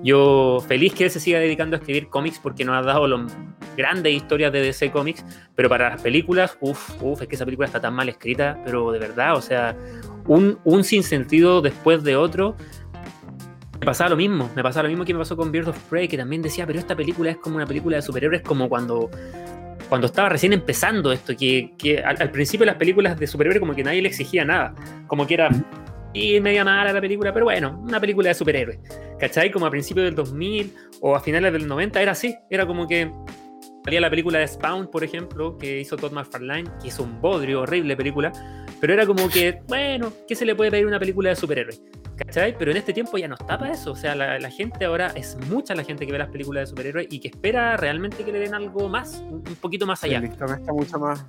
Yo 0.04 0.64
feliz 0.68 0.94
que 0.94 1.06
él 1.06 1.12
se 1.12 1.20
siga 1.20 1.40
dedicando 1.40 1.76
a 1.76 1.80
escribir 1.80 2.08
cómics 2.08 2.40
porque 2.40 2.66
nos 2.66 2.76
ha 2.76 2.82
dado 2.82 3.08
las 3.08 3.32
grandes 3.78 4.14
historias 4.14 4.52
de 4.52 4.62
DC 4.62 4.92
Comics, 4.92 5.24
pero 5.56 5.70
para 5.70 5.92
las 5.92 6.02
películas, 6.02 6.58
uff, 6.60 7.02
uff, 7.02 7.22
es 7.22 7.28
que 7.28 7.36
esa 7.36 7.46
película 7.46 7.68
está 7.68 7.80
tan 7.80 7.94
mal 7.94 8.10
escrita, 8.10 8.60
pero 8.66 8.92
de 8.92 9.00
verdad, 9.00 9.36
o 9.36 9.42
sea, 9.42 9.76
un, 10.26 10.58
un 10.64 10.84
sinsentido 10.84 11.62
después 11.62 12.04
de 12.04 12.16
otro. 12.16 12.56
Me 13.80 13.86
pasaba 13.86 14.12
lo 14.12 14.16
mismo, 14.16 14.50
me 14.56 14.62
pasaba 14.62 14.84
lo 14.84 14.90
mismo 14.90 15.06
que 15.06 15.14
me 15.14 15.20
pasó 15.20 15.36
con 15.36 15.52
Birds 15.52 15.68
of 15.68 15.80
Prey, 15.90 16.08
que 16.08 16.18
también 16.18 16.42
decía, 16.42 16.68
pero 16.68 16.80
esta 16.80 16.96
película 16.96 17.32
es 17.32 17.38
como 17.38 17.56
una 17.56 17.66
película 17.66 17.96
de 17.96 18.02
superhéroes, 18.02 18.42
como 18.42 18.70
cuando 18.70 19.10
cuando 19.90 20.08
estaba 20.08 20.30
recién 20.30 20.54
empezando 20.54 21.12
esto, 21.12 21.36
que, 21.36 21.74
que 21.78 22.00
al, 22.00 22.16
al, 22.22 22.32
principio 22.32 22.66
las 22.66 22.78
películas 22.78 23.20
de 23.20 23.28
superhéroes 23.28 23.60
como 23.60 23.76
que 23.76 23.84
nadie 23.84 24.02
le 24.02 24.08
exigía 24.08 24.46
nada, 24.46 24.74
como 25.06 25.28
que 25.28 25.34
era 25.34 25.50
y 26.14 26.40
media 26.40 26.64
mala 26.64 26.92
la 26.92 27.02
película, 27.02 27.34
pero 27.34 27.46
bueno, 27.46 27.80
una 27.84 28.00
película 28.00 28.30
de 28.30 28.36
superhéroes. 28.36 28.80
¿Cachai? 29.20 29.52
Como 29.52 29.66
a 29.66 29.70
principios 29.70 30.06
del 30.06 30.16
2000 30.16 30.74
o 31.02 31.16
a 31.16 31.20
finales 31.20 31.54
del 31.54 31.68
90 31.68 32.02
era 32.02 32.12
así. 32.12 32.36
Era 32.50 32.66
como 32.66 32.88
que 32.88 33.12
salía 33.84 34.02
la 34.02 34.10
película 34.10 34.40
de 34.40 34.48
Spawn, 34.48 34.90
por 34.90 35.04
ejemplo, 35.04 35.58
que 35.58 35.80
hizo 35.80 35.98
Todd 35.98 36.12
McFarlane, 36.12 36.70
que 36.82 36.90
es 36.90 37.00
un 37.00 37.22
bodrio, 37.22 37.62
horrible 37.62 37.96
película. 37.96 38.32
Pero 38.80 38.94
era 38.94 39.06
como 39.06 39.30
que, 39.30 39.62
bueno, 39.68 40.12
¿qué 40.28 40.36
se 40.36 40.46
le 40.46 40.56
puede 40.56 40.72
pedir 40.72 40.88
una 40.88 41.00
película 41.00 41.30
de 41.30 41.36
superhéroes? 41.36 41.82
¿Cachai? 42.18 42.58
Pero 42.58 42.72
en 42.72 42.78
este 42.78 42.94
tiempo 42.94 43.18
ya 43.18 43.28
no 43.28 43.36
está 43.36 43.58
para 43.58 43.72
eso. 43.72 43.92
O 43.92 43.96
sea, 43.96 44.16
la, 44.16 44.52
gente 44.52 44.86
ahora 44.86 45.12
es 45.16 45.38
mucha 45.50 45.74
la 45.76 45.84
gente 45.84 46.06
que 46.06 46.12
ve 46.12 46.18
las 46.18 46.30
películas 46.30 46.64
de 46.64 46.68
superhéroes 46.68 47.08
y 47.10 47.20
que 47.20 47.30
espera 47.30 47.78
realmente 47.78 48.24
que 48.24 48.32
le 48.32 48.40
den 48.40 48.54
algo 48.54 48.90
más, 48.90 49.24
un, 49.30 49.44
poquito 49.62 49.86
más 49.86 50.04
allá. 50.04 50.20
está 50.20 50.74
mucho 50.74 51.00
más 51.00 51.26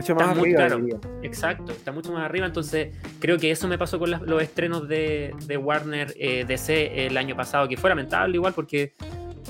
mucho 0.00 0.14
más 0.14 0.28
arriba. 0.36 0.98
exacto, 1.22 1.72
está 1.72 1.92
mucho 1.92 2.12
más 2.12 2.24
arriba. 2.24 2.46
Entonces, 2.46 2.94
creo 3.18 3.38
que 3.38 3.50
eso 3.50 3.68
me 3.68 3.78
pasó 3.78 3.98
con 3.98 4.10
los 4.10 4.42
estrenos 4.42 4.88
de, 4.88 5.34
Warner 5.60 6.14
eh, 6.16 6.44
DC 6.46 7.06
el 7.06 7.16
año 7.16 7.36
pasado, 7.36 7.68
que 7.68 7.76
fue 7.76 7.90
lamentable 7.90 8.36
igual 8.36 8.54
porque 8.54 8.94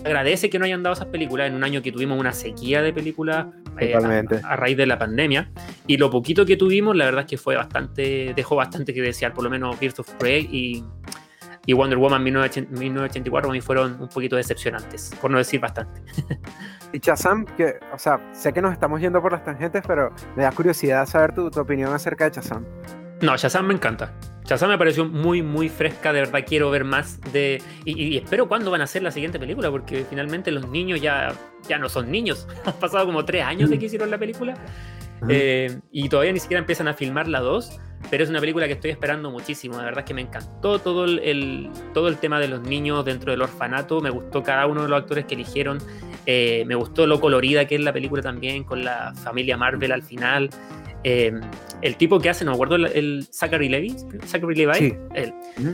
agradece 0.04 0.50
que 0.50 0.58
no 0.58 0.64
hayan 0.64 0.82
dado 0.82 0.94
esas 0.94 1.06
películas 1.06 1.48
en 1.48 1.54
un 1.54 1.64
año 1.64 1.82
que 1.82 1.92
tuvimos 1.92 2.18
una 2.18 2.32
sequía 2.32 2.82
de 2.82 2.92
películas 2.92 3.46
eh, 3.78 3.94
a, 3.94 4.56
raíz 4.56 4.76
de 4.76 4.86
la 4.86 4.98
pandemia. 4.98 5.50
Y 5.86 5.96
lo 5.96 6.10
poquito 6.10 6.44
que 6.46 6.56
tuvimos, 6.56 6.96
la 6.96 7.04
verdad 7.04 7.22
es 7.22 7.26
que 7.26 7.38
fue 7.38 7.56
bastante, 7.56 8.32
dejó 8.34 8.56
bastante 8.56 8.94
que 8.94 9.02
desear, 9.02 9.32
por 9.32 9.44
lo 9.44 9.50
menos 9.50 9.78
Birds 9.78 9.98
of 10.00 10.10
Prey 10.14 10.48
y, 10.50 10.84
y 11.66 11.72
Wonder 11.72 11.98
Woman 11.98 12.22
1984 12.22 13.50
a 13.50 13.52
mí 13.52 13.60
fueron 13.60 14.00
un 14.00 14.08
poquito 14.08 14.36
decepcionantes, 14.36 15.12
por 15.20 15.30
no 15.30 15.38
decir 15.38 15.60
bastante. 15.60 16.02
Y 16.92 17.00
Chazam, 17.00 17.44
que, 17.44 17.78
o 17.92 17.98
sea, 17.98 18.20
sé 18.32 18.52
que 18.52 18.60
nos 18.60 18.72
estamos 18.72 19.00
yendo 19.00 19.22
por 19.22 19.32
las 19.32 19.44
tangentes, 19.44 19.82
pero 19.86 20.12
me 20.36 20.42
da 20.42 20.52
curiosidad 20.52 21.06
saber 21.06 21.34
tu, 21.34 21.50
tu 21.50 21.60
opinión 21.60 21.92
acerca 21.92 22.24
de 22.24 22.32
Chazam. 22.32 22.64
No, 23.22 23.36
Shazam 23.36 23.66
me 23.66 23.74
encanta. 23.74 24.12
Shazam 24.44 24.70
me 24.70 24.78
pareció 24.78 25.04
muy, 25.04 25.42
muy 25.42 25.68
fresca. 25.68 26.12
De 26.12 26.20
verdad, 26.20 26.40
quiero 26.46 26.70
ver 26.70 26.84
más 26.84 27.20
de. 27.32 27.62
Y, 27.84 28.16
espero 28.16 28.48
cuándo 28.48 28.70
van 28.70 28.80
a 28.80 28.84
hacer 28.84 29.02
la 29.02 29.10
siguiente 29.10 29.38
película, 29.38 29.70
porque 29.70 30.04
finalmente 30.08 30.50
los 30.50 30.68
niños 30.68 31.00
ya, 31.00 31.34
ya 31.68 31.78
no 31.78 31.88
son 31.88 32.10
niños. 32.10 32.48
Han 32.64 32.74
pasado 32.74 33.06
como 33.06 33.24
tres 33.24 33.44
años 33.44 33.70
de 33.70 33.78
que 33.78 33.86
hicieron 33.86 34.10
la 34.10 34.18
película. 34.18 34.54
Eh, 35.28 35.78
y 35.92 36.08
todavía 36.08 36.32
ni 36.32 36.40
siquiera 36.40 36.60
empiezan 36.60 36.88
a 36.88 36.94
filmar 36.94 37.28
la 37.28 37.40
2. 37.40 37.80
Pero 38.08 38.24
es 38.24 38.30
una 38.30 38.40
película 38.40 38.66
que 38.66 38.72
estoy 38.72 38.90
esperando 38.90 39.30
muchísimo. 39.30 39.76
De 39.76 39.84
verdad 39.84 40.04
que 40.04 40.14
me 40.14 40.22
encantó 40.22 40.78
todo 40.78 41.04
el, 41.04 41.70
todo 41.92 42.08
el 42.08 42.16
tema 42.16 42.40
de 42.40 42.48
los 42.48 42.62
niños 42.62 43.04
dentro 43.04 43.30
del 43.30 43.42
orfanato. 43.42 44.00
Me 44.00 44.10
gustó 44.10 44.42
cada 44.42 44.66
uno 44.66 44.82
de 44.82 44.88
los 44.88 45.00
actores 45.00 45.26
que 45.26 45.34
eligieron. 45.34 45.78
Eh, 46.26 46.64
me 46.66 46.74
gustó 46.74 47.06
lo 47.06 47.20
colorida 47.20 47.66
que 47.66 47.74
es 47.76 47.80
la 47.80 47.92
película 47.92 48.22
también, 48.22 48.64
con 48.64 48.84
la 48.84 49.12
familia 49.14 49.56
Marvel 49.56 49.92
al 49.92 50.02
final. 50.02 50.50
Eh, 51.04 51.32
el 51.82 51.96
tipo 51.96 52.18
que 52.18 52.28
hace, 52.28 52.44
no 52.44 52.50
me 52.50 52.56
acuerdo, 52.56 52.76
el, 52.76 53.26
Zachary 53.32 53.68
Levi, 53.68 53.94
Zachary 54.26 54.54
Levi, 54.54 54.94
el, 55.14 55.32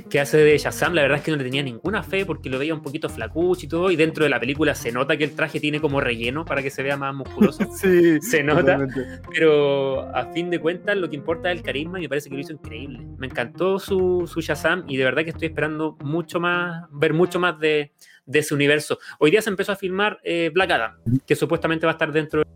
que 0.09 0.21
hace 0.21 0.39
de 0.39 0.57
Shazam, 0.57 0.95
la 0.95 1.03
verdad 1.03 1.19
es 1.19 1.25
que 1.25 1.33
no 1.33 1.37
le 1.37 1.45
tenía 1.45 1.65
ninguna 1.65 2.03
fe 2.05 2.25
porque 2.25 2.49
lo 2.49 2.59
veía 2.59 2.75
un 2.75 2.83
poquito 2.83 3.09
flacucho 3.09 3.67
y 3.67 3.69
todo, 3.69 3.91
y 3.91 3.97
dentro 3.97 4.23
de 4.23 4.31
la 4.31 4.39
película 4.39 4.75
se 4.75 4.93
nota 4.93 5.17
que 5.17 5.25
el 5.25 5.35
traje 5.35 5.59
tiene 5.59 5.81
como 5.81 6.01
relleno 6.01 6.45
para 6.45 6.63
que 6.63 6.71
se 6.71 6.83
vea 6.85 6.97
más 6.97 7.15
musculoso. 7.15 7.65
sí, 7.77 8.21
se 8.21 8.45
nota, 8.45 8.87
pero 9.33 10.03
a 10.15 10.33
fin 10.33 10.49
de 10.49 10.61
cuentas 10.61 10.97
lo 10.97 11.11
que 11.11 11.17
importa 11.17 11.51
es 11.51 11.59
el 11.59 11.65
carisma 11.65 11.99
y 11.99 12.03
me 12.03 12.09
parece 12.09 12.29
que 12.29 12.37
lo 12.37 12.41
hizo 12.41 12.53
increíble. 12.53 13.01
Me 13.19 13.27
encantó 13.27 13.81
su, 13.81 14.31
su 14.33 14.41
Shazam 14.41 14.85
y 14.87 14.97
de 14.97 15.05
verdad 15.05 15.25
que 15.25 15.31
estoy 15.31 15.49
esperando 15.49 15.97
mucho 16.05 16.39
más, 16.39 16.85
ver 16.93 17.15
mucho 17.15 17.41
más 17.41 17.59
de, 17.59 17.93
de 18.27 18.39
ese 18.39 18.55
universo. 18.55 18.99
Hoy 19.19 19.33
día 19.33 19.43
se 19.43 19.51
empezó 19.51 19.73
a 19.73 19.77
filmar 19.77 20.21
eh, 20.23 20.51
Black 20.55 20.71
Adam, 20.71 20.99
que 21.27 21.35
supuestamente 21.35 21.87
va 21.87 21.93
a 21.93 21.95
estar 21.95 22.13
dentro 22.13 22.41
de 22.41 22.47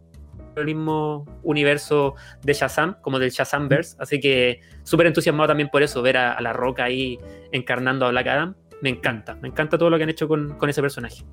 el 0.60 0.66
mismo 0.66 1.24
universo 1.42 2.14
de 2.42 2.52
Shazam, 2.52 2.96
como 3.02 3.18
del 3.18 3.30
Shazamverse. 3.30 3.96
Así 3.98 4.20
que 4.20 4.60
súper 4.82 5.06
entusiasmado 5.06 5.48
también 5.48 5.68
por 5.70 5.82
eso, 5.82 6.02
ver 6.02 6.16
a, 6.16 6.40
La 6.40 6.52
Roca 6.52 6.84
ahí 6.84 7.18
encarnando 7.52 8.06
a 8.06 8.10
Black 8.10 8.26
Adam. 8.26 8.54
Me 8.82 8.90
encanta, 8.90 9.34
me 9.36 9.48
encanta 9.48 9.76
todo 9.76 9.90
lo 9.90 9.96
que 9.96 10.04
han 10.04 10.10
hecho 10.10 10.28
con, 10.28 10.56
ese 10.68 10.80
personaje. 10.80 11.24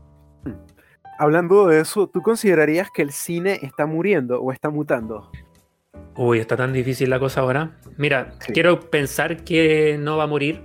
Hablando 1.19 1.67
de 1.67 1.81
eso, 1.81 2.07
¿tú 2.07 2.21
considerarías 2.21 2.89
que 2.93 3.01
el 3.01 3.11
cine 3.11 3.59
está 3.61 3.85
muriendo 3.85 4.41
o 4.41 4.51
está 4.51 4.69
mutando? 4.69 5.31
Uy, 6.15 6.39
está 6.39 6.57
tan 6.57 6.73
difícil 6.73 7.09
la 7.09 7.19
cosa 7.19 7.41
ahora. 7.41 7.77
Mira, 7.97 8.33
quiero 8.53 8.79
pensar 8.89 9.43
que 9.43 9.97
no 9.99 10.17
va 10.17 10.25
a 10.25 10.27
morir, 10.27 10.63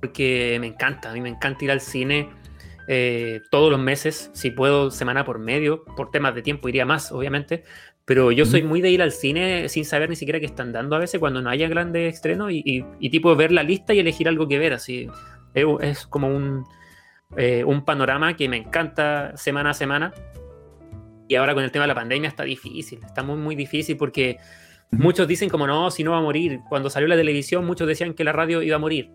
porque 0.00 0.58
me 0.60 0.68
encanta, 0.68 1.10
a 1.10 1.14
mí 1.14 1.20
me 1.20 1.30
encanta 1.30 1.64
ir 1.64 1.70
al 1.70 1.80
cine 1.80 2.28
eh, 2.88 3.42
todos 3.50 3.70
los 3.70 3.80
meses, 3.80 4.30
si 4.32 4.50
puedo, 4.50 4.90
semana 4.90 5.24
por 5.24 5.38
medio, 5.38 5.84
por 5.84 6.10
temas 6.10 6.34
de 6.34 6.42
tiempo 6.42 6.68
iría 6.68 6.86
más, 6.86 7.10
obviamente, 7.10 7.64
pero 8.06 8.30
yo 8.30 8.46
soy 8.46 8.62
muy 8.62 8.80
de 8.80 8.90
ir 8.90 9.02
al 9.02 9.10
cine 9.10 9.68
sin 9.68 9.84
saber 9.84 10.08
ni 10.08 10.14
siquiera 10.14 10.38
qué 10.38 10.46
están 10.46 10.72
dando 10.72 10.94
a 10.94 11.00
veces 11.00 11.18
cuando 11.18 11.42
no 11.42 11.50
haya 11.50 11.68
grandes 11.68 12.14
estrenos 12.14 12.52
y, 12.52 12.84
tipo 13.10 13.34
ver 13.34 13.50
la 13.50 13.64
lista 13.64 13.92
y 13.94 13.98
elegir 13.98 14.28
algo 14.28 14.46
que 14.46 14.58
ver, 14.58 14.72
así. 14.72 15.08
Es, 15.54 16.06
como 16.06 16.28
un, 16.28 16.64
eh, 17.36 17.64
un 17.64 17.84
panorama 17.84 18.36
que 18.36 18.48
me 18.48 18.58
encanta 18.58 19.36
semana 19.36 19.70
a 19.70 19.74
semana. 19.74 20.14
Y 21.28 21.34
ahora 21.34 21.54
con 21.54 21.64
el 21.64 21.72
tema 21.72 21.82
de 21.82 21.88
la 21.88 21.94
pandemia 21.96 22.28
está 22.28 22.44
difícil, 22.44 23.00
está 23.04 23.24
muy, 23.24 23.36
muy 23.36 23.56
difícil 23.56 23.96
porque 23.96 24.36
muchos 24.92 25.26
dicen 25.26 25.48
como 25.48 25.66
no, 25.66 25.90
si 25.90 26.04
no 26.04 26.12
va 26.12 26.18
a 26.18 26.22
morir. 26.22 26.60
Cuando 26.68 26.88
salió 26.88 27.08
la 27.08 27.16
televisión 27.16 27.66
muchos 27.66 27.88
decían 27.88 28.14
que 28.14 28.22
la 28.22 28.32
radio 28.32 28.62
iba 28.62 28.76
a 28.76 28.78
morir. 28.78 29.10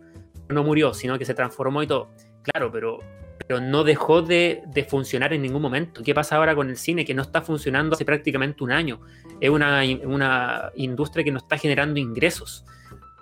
No 0.50 0.66
murió, 0.66 0.94
sino 0.94 1.18
que 1.18 1.24
se 1.24 1.34
transformó 1.34 1.82
y 1.82 1.88
todo. 1.88 2.12
Claro, 2.44 2.72
pero, 2.72 3.00
pero 3.38 3.60
no 3.60 3.84
dejó 3.84 4.22
de, 4.22 4.64
funcionar 4.90 5.34
en 5.34 5.42
ningún 5.42 5.62
momento. 5.62 6.04
¿Qué 6.04 6.14
pasa 6.14 6.38
ahora 6.38 6.56
con 6.56 6.70
el 6.70 6.78
cine? 6.78 7.06
Que 7.06 7.14
no 7.14 7.22
está 7.22 7.42
funcionando 7.42 7.96
hace 7.96 8.06
prácticamente 8.06 8.64
un 8.64 8.72
año. 8.72 9.02
Es 9.40 9.50
una, 9.50 9.82
una 10.04 10.72
industria 10.76 11.24
que 11.24 11.32
no 11.32 11.38
está 11.40 11.58
generando 11.58 12.00
ingresos. 12.00 12.66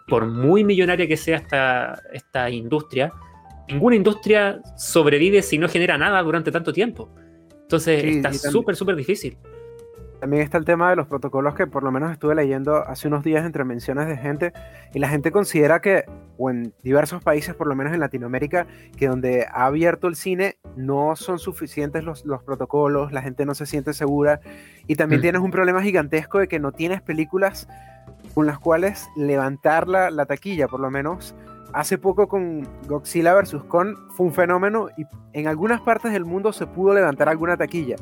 Por 0.07 0.25
muy 0.25 0.63
millonaria 0.63 1.07
que 1.07 1.17
sea 1.17 1.37
esta, 1.37 2.01
esta 2.13 2.49
industria, 2.49 3.13
ninguna 3.67 3.95
industria 3.95 4.61
sobrevive 4.77 5.41
si 5.41 5.57
no 5.57 5.69
genera 5.69 5.97
nada 5.97 6.21
durante 6.23 6.51
tanto 6.51 6.73
tiempo. 6.73 7.13
Entonces 7.61 8.03
está 8.03 8.33
súper, 8.33 8.75
súper 8.75 8.95
difícil. 8.95 9.37
También 10.19 10.43
está 10.43 10.57
el 10.57 10.65
tema 10.65 10.89
de 10.89 10.97
los 10.97 11.07
protocolos 11.07 11.55
que 11.55 11.65
por 11.65 11.83
lo 11.83 11.91
menos 11.91 12.11
estuve 12.11 12.35
leyendo 12.35 12.75
hace 12.75 13.07
unos 13.07 13.23
días 13.23 13.45
entre 13.45 13.63
menciones 13.63 14.07
de 14.07 14.17
gente 14.17 14.51
y 14.93 14.99
la 14.99 15.07
gente 15.07 15.31
considera 15.31 15.79
que, 15.79 16.03
o 16.37 16.49
en 16.49 16.73
diversos 16.83 17.23
países, 17.23 17.55
por 17.55 17.67
lo 17.67 17.75
menos 17.75 17.93
en 17.93 18.01
Latinoamérica, 18.01 18.67
que 18.97 19.07
donde 19.07 19.45
ha 19.49 19.65
abierto 19.65 20.07
el 20.07 20.15
cine 20.15 20.57
no 20.75 21.15
son 21.15 21.39
suficientes 21.39 22.03
los, 22.03 22.25
los 22.25 22.43
protocolos, 22.43 23.13
la 23.13 23.21
gente 23.21 23.45
no 23.45 23.55
se 23.55 23.65
siente 23.65 23.93
segura 23.93 24.41
y 24.87 24.95
también 24.95 25.21
mm. 25.21 25.23
tienes 25.23 25.41
un 25.41 25.51
problema 25.51 25.81
gigantesco 25.81 26.39
de 26.39 26.49
que 26.49 26.59
no 26.59 26.73
tienes 26.73 27.01
películas 27.01 27.69
con 28.33 28.45
las 28.45 28.59
cuales 28.59 29.07
levantar 29.15 29.87
la, 29.87 30.11
la 30.11 30.25
taquilla, 30.25 30.67
por 30.67 30.81
lo 30.81 30.91
menos 30.91 31.33
hace 31.73 31.97
poco 31.97 32.27
con 32.27 32.67
Godzilla 32.87 33.33
vs. 33.35 33.63
Kong 33.67 33.95
fue 34.09 34.25
un 34.25 34.33
fenómeno 34.33 34.89
y 34.97 35.05
en 35.33 35.47
algunas 35.47 35.81
partes 35.81 36.11
del 36.11 36.25
mundo 36.25 36.51
se 36.51 36.67
pudo 36.67 36.93
levantar 36.93 37.29
alguna 37.29 37.57
taquilla. 37.57 37.95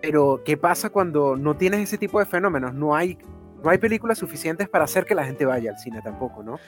Pero, 0.00 0.42
¿qué 0.44 0.56
pasa 0.56 0.90
cuando 0.90 1.36
no 1.36 1.56
tienes 1.56 1.80
ese 1.80 1.98
tipo 1.98 2.18
de 2.18 2.26
fenómenos? 2.26 2.74
No 2.74 2.94
hay, 2.94 3.18
no 3.62 3.70
hay 3.70 3.78
películas 3.78 4.18
suficientes 4.18 4.68
para 4.68 4.84
hacer 4.84 5.04
que 5.04 5.14
la 5.14 5.24
gente 5.24 5.44
vaya 5.44 5.70
al 5.70 5.78
cine 5.78 6.00
tampoco, 6.02 6.42
¿no? 6.42 6.58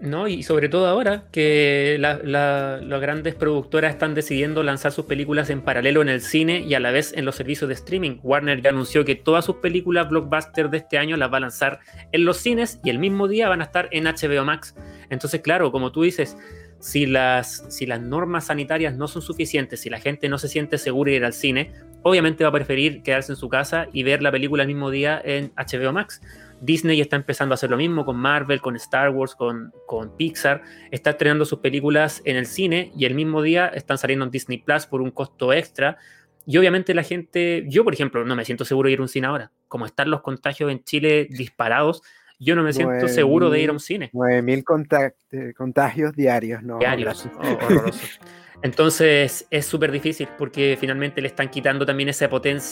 No, 0.00 0.28
y 0.28 0.42
sobre 0.42 0.68
todo 0.68 0.86
ahora 0.86 1.24
que 1.30 1.96
las 1.98 3.00
grandes 3.00 3.34
productoras 3.36 3.92
están 3.92 4.14
decidiendo 4.14 4.62
lanzar 4.62 4.92
sus 4.92 5.06
películas 5.06 5.50
en 5.50 5.62
paralelo 5.62 6.02
en 6.02 6.08
el 6.08 6.20
cine 6.20 6.60
y 6.60 6.74
a 6.74 6.80
la 6.80 6.90
vez 6.90 7.14
en 7.16 7.24
los 7.24 7.36
servicios 7.36 7.68
de 7.68 7.74
streaming. 7.74 8.18
Warner 8.22 8.60
ya 8.60 8.70
anunció 8.70 9.04
que 9.04 9.14
todas 9.14 9.44
sus 9.44 9.56
películas 9.56 10.08
blockbuster 10.10 10.68
de 10.68 10.78
este 10.78 10.98
año 10.98 11.16
las 11.16 11.32
va 11.32 11.38
a 11.38 11.40
lanzar 11.40 11.78
en 12.12 12.24
los 12.24 12.38
cines 12.38 12.80
y 12.84 12.90
el 12.90 12.98
mismo 12.98 13.28
día 13.28 13.48
van 13.48 13.60
a 13.60 13.64
estar 13.64 13.88
en 13.92 14.04
HBO 14.04 14.44
Max. 14.44 14.74
Entonces, 15.10 15.40
claro, 15.40 15.70
como 15.70 15.92
tú 15.92 16.02
dices, 16.02 16.36
si 16.80 17.06
las, 17.06 17.64
si 17.68 17.86
las 17.86 18.00
normas 18.02 18.46
sanitarias 18.46 18.94
no 18.96 19.08
son 19.08 19.22
suficientes, 19.22 19.80
si 19.80 19.90
la 19.90 20.00
gente 20.00 20.28
no 20.28 20.36
se 20.36 20.48
siente 20.48 20.76
segura 20.76 21.12
de 21.12 21.16
ir 21.16 21.24
al 21.24 21.32
cine, 21.32 21.72
obviamente 22.04 22.44
va 22.44 22.50
a 22.50 22.52
preferir 22.52 23.02
quedarse 23.02 23.32
en 23.32 23.36
su 23.36 23.48
casa 23.48 23.88
y 23.92 24.04
ver 24.04 24.22
la 24.22 24.30
película 24.30 24.62
el 24.62 24.68
mismo 24.68 24.90
día 24.90 25.20
en 25.24 25.52
HBO 25.56 25.92
Max. 25.92 26.20
Disney 26.60 27.00
está 27.00 27.16
empezando 27.16 27.52
a 27.52 27.56
hacer 27.56 27.70
lo 27.70 27.76
mismo 27.76 28.04
con 28.04 28.16
Marvel, 28.16 28.60
con 28.60 28.76
Star 28.76 29.10
Wars, 29.10 29.34
con, 29.34 29.72
con 29.86 30.16
Pixar. 30.16 30.62
Está 30.90 31.10
estrenando 31.10 31.44
sus 31.44 31.58
películas 31.58 32.22
en 32.24 32.36
el 32.36 32.46
cine 32.46 32.92
y 32.96 33.06
el 33.06 33.14
mismo 33.14 33.42
día 33.42 33.66
están 33.68 33.98
saliendo 33.98 34.24
en 34.24 34.30
Disney 34.30 34.58
Plus 34.58 34.86
por 34.86 35.00
un 35.00 35.10
costo 35.10 35.52
extra. 35.52 35.98
Y 36.46 36.58
obviamente 36.58 36.94
la 36.94 37.02
gente, 37.02 37.64
yo 37.68 37.84
por 37.84 37.94
ejemplo, 37.94 38.24
no 38.24 38.36
me 38.36 38.44
siento 38.44 38.64
seguro 38.64 38.88
de 38.88 38.92
ir 38.92 38.98
a 39.00 39.02
un 39.02 39.08
cine 39.08 39.26
ahora. 39.26 39.50
Como 39.66 39.86
están 39.86 40.10
los 40.10 40.20
contagios 40.20 40.70
en 40.70 40.84
Chile 40.84 41.26
disparados, 41.30 42.02
yo 42.38 42.54
no 42.54 42.62
me 42.62 42.72
siento 42.72 43.08
seguro 43.08 43.48
de 43.48 43.60
ir 43.60 43.70
a 43.70 43.72
un 43.72 43.80
cine. 43.80 44.10
9.000 44.12 45.14
eh, 45.30 45.54
contagios 45.54 46.14
diarios, 46.14 46.62
¿no? 46.62 46.78
Diarios, 46.78 47.28
Entonces 48.64 49.46
es 49.50 49.66
súper 49.66 49.92
difícil 49.92 50.26
porque 50.38 50.78
finalmente 50.80 51.20
le 51.20 51.28
están 51.28 51.50
quitando 51.50 51.84
también 51.84 52.08
ese, 52.08 52.30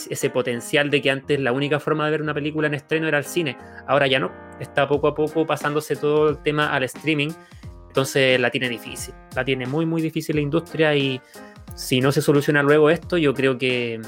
ese 0.09 0.29
potencial 0.31 0.89
de 0.89 1.03
que 1.03 1.11
antes 1.11 1.39
la 1.39 1.51
única 1.51 1.79
forma 1.79 2.05
de 2.05 2.11
ver 2.11 2.23
una 2.23 2.33
película 2.33 2.65
en 2.65 2.73
estreno 2.73 3.07
era 3.07 3.19
el 3.19 3.25
cine. 3.25 3.55
Ahora 3.87 4.07
ya 4.07 4.19
no. 4.19 4.31
Está 4.59 4.87
poco 4.87 5.07
a 5.07 5.13
poco 5.13 5.45
pasándose 5.45 5.95
todo 5.95 6.29
el 6.29 6.41
tema 6.41 6.73
al 6.73 6.81
streaming. 6.81 7.29
Entonces 7.89 8.39
la 8.39 8.49
tiene 8.49 8.69
difícil. 8.69 9.13
La 9.35 9.45
tiene 9.45 9.67
muy, 9.67 9.85
muy 9.85 10.01
difícil 10.01 10.37
la 10.37 10.41
industria 10.41 10.95
y 10.95 11.21
si 11.75 12.01
no 12.01 12.11
se 12.11 12.23
soluciona 12.23 12.63
luego 12.63 12.89
esto, 12.89 13.19
yo 13.19 13.35
creo 13.35 13.59
que 13.59 14.01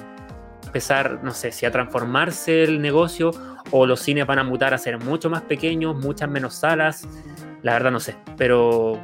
empezar, 0.65 1.23
no 1.23 1.35
sé, 1.35 1.51
si 1.51 1.67
a 1.67 1.71
transformarse 1.71 2.63
el 2.63 2.81
negocio 2.81 3.29
o 3.69 3.85
los 3.85 3.99
cines 3.99 4.25
van 4.25 4.39
a 4.39 4.43
mutar 4.43 4.73
a 4.73 4.79
ser 4.79 4.97
mucho 4.97 5.29
más 5.29 5.43
pequeños, 5.43 5.95
muchas 5.95 6.31
menos 6.31 6.55
salas. 6.55 7.07
La 7.65 7.73
verdad 7.73 7.89
no 7.89 7.99
sé, 7.99 8.15
pero 8.37 9.01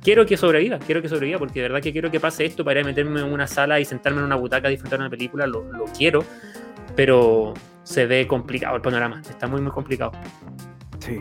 quiero 0.00 0.26
que 0.26 0.36
sobreviva, 0.36 0.78
quiero 0.78 1.02
que 1.02 1.08
sobreviva, 1.08 1.40
porque 1.40 1.60
de 1.60 1.62
verdad 1.64 1.82
que 1.82 1.90
quiero 1.90 2.08
que 2.08 2.20
pase 2.20 2.44
esto 2.44 2.64
para 2.64 2.78
ir 2.78 2.86
a 2.86 2.88
meterme 2.88 3.18
en 3.18 3.26
una 3.26 3.48
sala 3.48 3.80
y 3.80 3.84
sentarme 3.84 4.20
en 4.20 4.26
una 4.26 4.36
butaca 4.36 4.68
a 4.68 4.70
disfrutar 4.70 5.00
una 5.00 5.10
película, 5.10 5.44
lo, 5.48 5.64
quiero, 5.98 6.24
pero 6.94 7.52
se 7.82 8.06
ve 8.06 8.28
complicado 8.28 8.76
el 8.76 8.80
panorama, 8.80 9.20
está 9.28 9.48
muy, 9.48 9.60
muy 9.60 9.72
complicado. 9.72 10.12
Sí. 11.00 11.20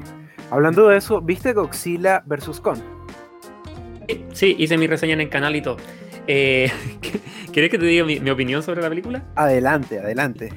Hablando 0.51 0.89
de 0.89 0.97
eso, 0.97 1.21
¿viste 1.21 1.53
Godzilla 1.53 2.21
vs. 2.23 2.59
Kong? 2.59 2.77
Sí, 4.33 4.55
hice 4.59 4.77
mi 4.77 4.85
reseña 4.85 5.13
en 5.13 5.21
el 5.21 5.29
canal 5.29 5.55
y 5.55 5.63
todo. 5.63 5.77
Eh, 6.27 6.71
¿Quieres 7.51 7.71
que 7.71 7.79
te 7.79 7.85
diga 7.87 8.05
mi, 8.05 8.29
opinión 8.29 8.61
sobre 8.61 8.83
la 8.83 8.89
película? 8.89 9.23
Adelante, 9.33 9.97
adelante. 9.97 10.53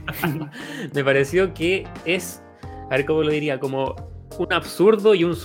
Me 0.92 1.02
pareció 1.02 1.54
que 1.54 1.86
es, 2.04 2.42
a 2.90 2.96
ver 2.96 3.06
cómo 3.06 3.22
lo 3.22 3.30
diría, 3.30 3.58
como 3.58 4.17
un 4.38 4.52
absurdo 4.52 5.14
y 5.14 5.24
un, 5.24 5.36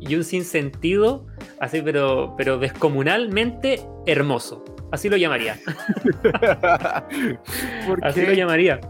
y 0.00 0.14
un 0.14 0.24
sinsentido, 0.24 1.26
así, 1.60 1.82
pero, 1.82 2.34
pero 2.36 2.58
descomunalmente 2.58 3.80
hermoso. 4.06 4.64
Así 4.92 5.08
lo 5.08 5.16
llamaría. 5.16 5.58
así 8.02 8.22
lo 8.22 8.32
llamaría. 8.32 8.80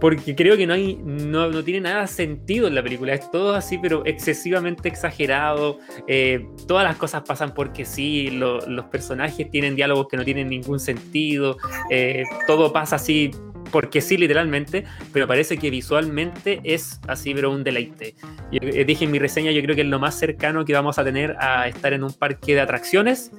Porque 0.00 0.34
creo 0.34 0.56
que 0.56 0.66
no 0.66 0.74
hay. 0.74 0.98
No, 1.04 1.48
no, 1.50 1.62
tiene 1.62 1.82
nada 1.82 2.08
sentido 2.08 2.66
en 2.66 2.74
la 2.74 2.82
película. 2.82 3.14
Es 3.14 3.30
todo 3.30 3.54
así, 3.54 3.78
pero 3.78 4.04
excesivamente 4.04 4.88
exagerado. 4.88 5.78
Eh, 6.08 6.48
todas 6.66 6.82
las 6.82 6.96
cosas 6.96 7.22
pasan 7.22 7.54
porque 7.54 7.84
sí. 7.84 8.28
los 8.30 8.84
personajes 8.86 9.48
tienen 9.50 9.76
diálogos 9.76 10.08
que 10.08 10.16
no 10.16 10.24
tienen 10.24 10.48
ningún 10.48 10.80
sentido. 10.80 11.56
Eh, 11.90 12.24
todo 12.48 12.72
pasa 12.72 12.96
así 12.96 13.30
porque 13.72 14.00
sí, 14.00 14.16
literalmente, 14.16 14.84
pero 15.12 15.26
parece 15.26 15.56
que 15.56 15.70
visualmente 15.70 16.60
es 16.62 17.00
así, 17.08 17.34
pero 17.34 17.50
un 17.50 17.64
deleite. 17.64 18.14
Yo 18.52 18.60
eh, 18.62 18.84
dije 18.84 19.06
en 19.06 19.10
mi 19.10 19.18
reseña, 19.18 19.50
yo 19.50 19.62
creo 19.62 19.74
que 19.74 19.80
es 19.80 19.88
lo 19.88 19.98
más 19.98 20.16
cercano 20.16 20.64
que 20.64 20.74
vamos 20.74 20.98
a 20.98 21.04
tener 21.04 21.34
a 21.40 21.66
estar 21.66 21.92
en 21.92 22.04
un 22.04 22.12
parque 22.12 22.54
de 22.54 22.60
atracciones 22.60 23.32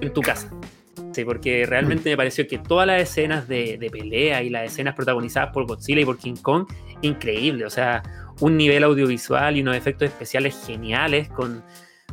en 0.00 0.12
tu 0.12 0.22
casa. 0.22 0.50
Sí, 1.12 1.24
porque 1.24 1.66
realmente 1.66 2.08
me 2.08 2.16
pareció 2.16 2.46
que 2.46 2.58
todas 2.58 2.86
las 2.86 3.02
escenas 3.02 3.48
de, 3.48 3.88
pelea 3.90 4.42
y 4.44 4.48
las 4.48 4.70
escenas 4.70 4.94
protagonizadas 4.94 5.52
por 5.52 5.66
Godzilla 5.66 6.00
y 6.00 6.04
por 6.04 6.18
King 6.18 6.36
Kong, 6.40 6.66
increíble. 7.02 7.64
O 7.64 7.70
sea, 7.70 8.02
un 8.40 8.56
nivel 8.56 8.84
audiovisual 8.84 9.56
y 9.56 9.62
unos 9.62 9.76
efectos 9.76 10.08
especiales 10.08 10.56
geniales 10.64 11.28
con, 11.28 11.64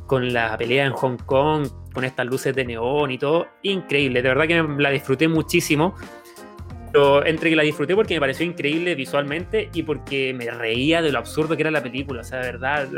con 0.07 0.33
la 0.33 0.57
pelea 0.57 0.85
en 0.85 0.93
Hong 0.93 1.17
Kong, 1.17 1.67
con 1.93 2.05
estas 2.05 2.25
luces 2.25 2.55
de 2.55 2.65
neón 2.65 3.11
y 3.11 3.19
todo, 3.19 3.47
increíble. 3.61 4.23
De 4.23 4.29
verdad 4.29 4.47
que 4.47 4.81
la 4.81 4.89
disfruté 4.89 5.27
muchísimo. 5.27 5.93
Pero 6.97 7.23
entre 7.27 7.51
que 7.51 7.55
la 7.55 7.61
disfruté 7.61 7.93
porque 7.93 8.15
me 8.15 8.19
pareció 8.19 8.43
increíble 8.43 8.95
visualmente 8.95 9.69
y 9.71 9.83
porque 9.83 10.33
me 10.33 10.49
reía 10.49 10.99
de 11.03 11.11
lo 11.11 11.19
absurdo 11.19 11.55
que 11.55 11.61
era 11.61 11.69
la 11.69 11.83
película. 11.83 12.21
O 12.21 12.23
sea, 12.23 12.39
de 12.39 12.53
verdad, 12.53 12.89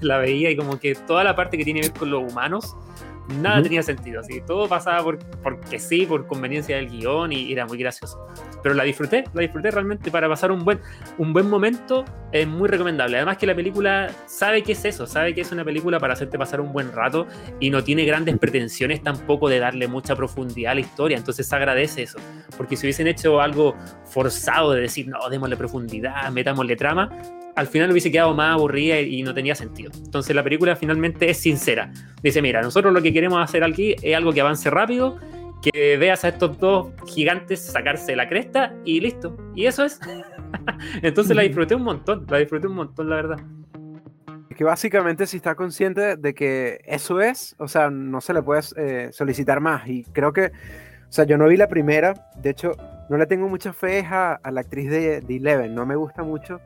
la, 0.00 0.18
veía 0.18 0.50
y 0.50 0.56
como 0.56 0.80
que 0.80 0.96
toda 0.96 1.22
la 1.22 1.36
parte 1.36 1.56
que 1.56 1.62
tiene 1.62 1.80
que 1.80 1.90
ver 1.90 1.96
con 1.96 2.10
los 2.10 2.28
humanos, 2.28 2.74
nada 3.28 3.62
tenía 3.62 3.82
sentido. 3.82 4.20
Así, 4.20 4.40
todo 4.46 4.68
pasaba 4.68 5.02
por, 5.02 5.18
porque 5.42 5.78
sí, 5.78 6.06
por 6.06 6.26
conveniencia 6.26 6.76
del 6.76 6.88
guion 6.88 7.32
y 7.32 7.52
era 7.52 7.66
muy 7.66 7.78
gracioso. 7.78 8.26
Pero 8.62 8.74
la 8.74 8.84
disfruté, 8.84 9.24
la 9.34 9.42
disfruté 9.42 9.70
realmente 9.70 10.10
para 10.10 10.28
pasar 10.28 10.50
un 10.52 10.64
buen, 10.64 10.80
un 11.18 11.32
buen 11.32 11.48
momento. 11.48 12.04
Es 12.32 12.46
muy 12.46 12.68
recomendable. 12.68 13.16
Además 13.16 13.38
que 13.38 13.46
la 13.46 13.54
película 13.54 14.10
sabe 14.26 14.62
que 14.62 14.72
es 14.72 14.84
eso, 14.84 15.06
sabe 15.06 15.34
que 15.34 15.40
es 15.40 15.52
una 15.52 15.64
película 15.64 15.98
para 16.00 16.14
hacerte 16.14 16.38
pasar 16.38 16.60
un 16.60 16.72
buen 16.72 16.92
rato 16.92 17.26
y 17.60 17.70
no 17.70 17.82
tiene 17.82 18.04
grandes 18.04 18.36
pretensiones 18.38 19.02
tampoco 19.02 19.48
de 19.48 19.58
darle 19.58 19.88
mucha 19.88 20.16
profundidad 20.16 20.72
a 20.72 20.74
la 20.74 20.80
historia. 20.80 21.16
Entonces 21.16 21.52
agradece 21.52 22.02
eso. 22.02 22.18
Porque 22.56 22.76
si 22.76 22.86
hubiesen 22.86 23.06
hecho 23.06 23.40
algo 23.40 23.76
forzado 24.04 24.72
de 24.72 24.82
decir, 24.82 25.08
no, 25.08 25.28
démosle 25.28 25.56
profundidad, 25.56 26.30
metámosle 26.30 26.76
trama, 26.76 27.10
al 27.56 27.66
final 27.66 27.90
hubiese 27.90 28.12
quedado 28.12 28.34
más 28.34 28.52
aburrida 28.52 29.00
y 29.00 29.22
no 29.22 29.32
tenía 29.34 29.54
sentido. 29.54 29.90
Entonces 30.04 30.36
la 30.36 30.44
película 30.44 30.76
finalmente 30.76 31.28
es 31.30 31.38
sincera. 31.38 31.90
Dice, 32.22 32.42
mira, 32.42 32.60
nosotros 32.60 32.92
lo 32.92 33.00
que 33.00 33.12
queremos 33.12 33.42
hacer 33.42 33.64
aquí 33.64 33.96
es 34.02 34.14
algo 34.14 34.32
que 34.32 34.42
avance 34.42 34.70
rápido 34.70 35.18
que 35.62 35.96
veas 35.96 36.24
a 36.24 36.28
estos 36.28 36.58
dos 36.58 36.88
gigantes 37.06 37.60
sacarse 37.60 38.14
la 38.14 38.28
cresta 38.28 38.74
y 38.84 39.00
listo. 39.00 39.36
Y 39.54 39.66
eso 39.66 39.84
es. 39.84 39.98
Entonces 41.02 41.34
la 41.34 41.42
disfruté 41.42 41.74
un 41.74 41.82
montón, 41.82 42.26
la 42.28 42.38
disfruté 42.38 42.66
un 42.66 42.74
montón, 42.74 43.08
la 43.08 43.16
verdad. 43.16 43.38
Que 44.54 44.64
básicamente 44.64 45.26
si 45.26 45.38
está 45.38 45.54
consciente 45.54 46.16
de 46.16 46.34
que 46.34 46.80
eso 46.84 47.20
es, 47.20 47.56
o 47.58 47.68
sea, 47.68 47.90
no 47.90 48.20
se 48.20 48.32
le 48.32 48.42
puede 48.42 48.62
eh, 48.76 49.08
solicitar 49.12 49.60
más. 49.60 49.88
Y 49.88 50.04
creo 50.04 50.32
que, 50.32 50.46
o 50.46 51.12
sea, 51.12 51.24
yo 51.24 51.36
no 51.36 51.48
vi 51.48 51.56
la 51.56 51.68
primera, 51.68 52.14
de 52.36 52.50
hecho, 52.50 52.72
no 53.08 53.16
le 53.16 53.26
tengo 53.26 53.48
mucha 53.48 53.72
fe 53.72 54.00
a, 54.00 54.40
la 54.50 54.60
actriz 54.60 54.90
de, 54.90 55.20
de, 55.20 55.36
Eleven, 55.36 55.74
no 55.74 55.84
me 55.84 55.94
gusta 55.94 56.22
mucho, 56.22 56.60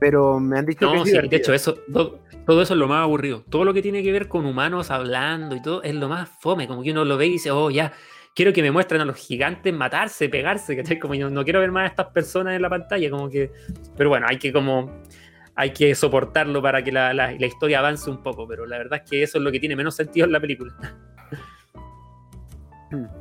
pero 0.00 0.40
me 0.40 0.58
han 0.58 0.66
dicho 0.66 0.90
que 0.90 1.10
sí, 1.10 1.28
de 1.28 1.36
hecho, 1.36 1.52
eso, 1.52 1.74
todo, 1.92 2.20
todo, 2.46 2.62
eso 2.62 2.72
es 2.72 2.80
lo 2.80 2.88
más 2.88 3.02
aburrido. 3.02 3.44
Todo 3.50 3.64
lo 3.64 3.74
que 3.74 3.82
tiene 3.82 4.02
que 4.02 4.10
ver 4.10 4.26
con 4.26 4.46
humanos 4.46 4.90
hablando 4.90 5.54
y 5.54 5.62
todo 5.62 5.82
es 5.82 5.94
lo 5.94 6.08
más 6.08 6.28
fome, 6.40 6.66
como 6.66 6.82
que 6.82 6.90
uno 6.90 7.04
lo 7.04 7.18
ve 7.18 7.26
y 7.26 7.32
dice, 7.32 7.50
oh, 7.50 7.70
ya, 7.70 7.92
quiero 8.34 8.52
que 8.54 8.62
me 8.62 8.70
muestren 8.70 9.02
a 9.02 9.04
los 9.04 9.16
gigantes 9.16 9.72
matarse, 9.74 10.30
pegarse, 10.30 10.74
¿cachai? 10.74 10.98
Como 10.98 11.14
yo 11.14 11.28
no 11.28 11.44
quiero 11.44 11.60
ver 11.60 11.70
más 11.70 11.84
a 11.84 11.86
estas 11.88 12.06
personas 12.08 12.56
en 12.56 12.62
la 12.62 12.70
pantalla, 12.70 13.10
como 13.10 13.28
que... 13.28 13.52
Pero 13.96 14.08
bueno, 14.08 14.26
hay 14.28 14.38
que 14.38 14.52
como... 14.52 14.90
Hay 15.56 15.74
que 15.74 15.94
soportarlo 15.94 16.62
para 16.62 16.82
que 16.82 16.90
la, 16.90 17.12
la, 17.12 17.34
historia 17.34 17.80
avance 17.80 18.08
un 18.08 18.22
poco, 18.22 18.48
pero 18.48 18.64
la 18.64 18.78
verdad 18.78 19.02
es 19.04 19.10
que 19.10 19.22
eso 19.22 19.36
es 19.36 19.44
lo 19.44 19.52
que 19.52 19.60
tiene 19.60 19.76
menos 19.76 19.94
sentido 19.94 20.24
en 20.24 20.32
la 20.32 20.40
película. 20.40 20.72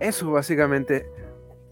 Eso, 0.00 0.30
básicamente. 0.32 1.06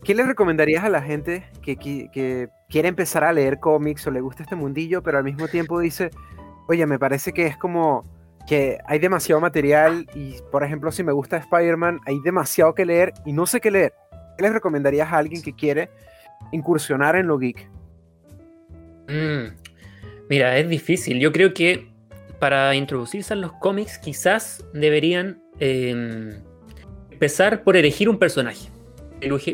¿Qué 0.04 0.14
le 0.14 0.22
recomendarías 0.24 0.84
a 0.84 0.88
la 0.88 1.02
gente 1.02 1.44
que, 1.62 2.48
quiere 2.68 2.88
empezar 2.88 3.24
a 3.24 3.32
leer 3.32 3.58
cómics 3.58 4.06
o 4.06 4.10
le 4.10 4.20
gusta 4.20 4.42
este 4.42 4.56
mundillo, 4.56 5.02
pero 5.02 5.18
al 5.18 5.24
mismo 5.24 5.48
tiempo 5.48 5.80
dice, 5.80 6.10
oye, 6.68 6.86
me 6.86 6.98
parece 6.98 7.32
que 7.32 7.46
es 7.46 7.56
como 7.56 8.04
que 8.46 8.78
hay 8.86 8.98
demasiado 8.98 9.40
material 9.40 10.06
y, 10.14 10.36
por 10.50 10.64
ejemplo, 10.64 10.90
si 10.92 11.02
me 11.02 11.12
gusta 11.12 11.36
Spider-Man, 11.36 12.00
hay 12.06 12.20
demasiado 12.20 12.74
que 12.74 12.86
leer 12.86 13.12
y 13.26 13.32
no 13.32 13.46
sé 13.46 13.60
qué 13.60 13.70
leer? 13.70 13.92
¿Qué 14.36 14.42
le 14.42 14.50
recomendarías 14.50 15.12
a 15.12 15.18
alguien 15.18 15.42
que 15.42 15.54
quiere 15.54 15.90
incursionar 16.52 17.16
en 17.16 17.26
lo 17.26 17.38
geek? 17.38 17.68
Mm, 19.08 19.54
mira, 20.30 20.56
es 20.58 20.68
difícil. 20.68 21.20
Yo 21.20 21.32
creo 21.32 21.52
que 21.52 21.90
para 22.38 22.74
introducirse 22.74 23.34
en 23.34 23.40
los 23.40 23.52
cómics 23.54 23.98
quizás 23.98 24.64
deberían 24.72 25.42
em, 25.58 26.40
empezar 27.10 27.64
por 27.64 27.76
elegir 27.76 28.08
un 28.08 28.18
personaje. 28.18 28.70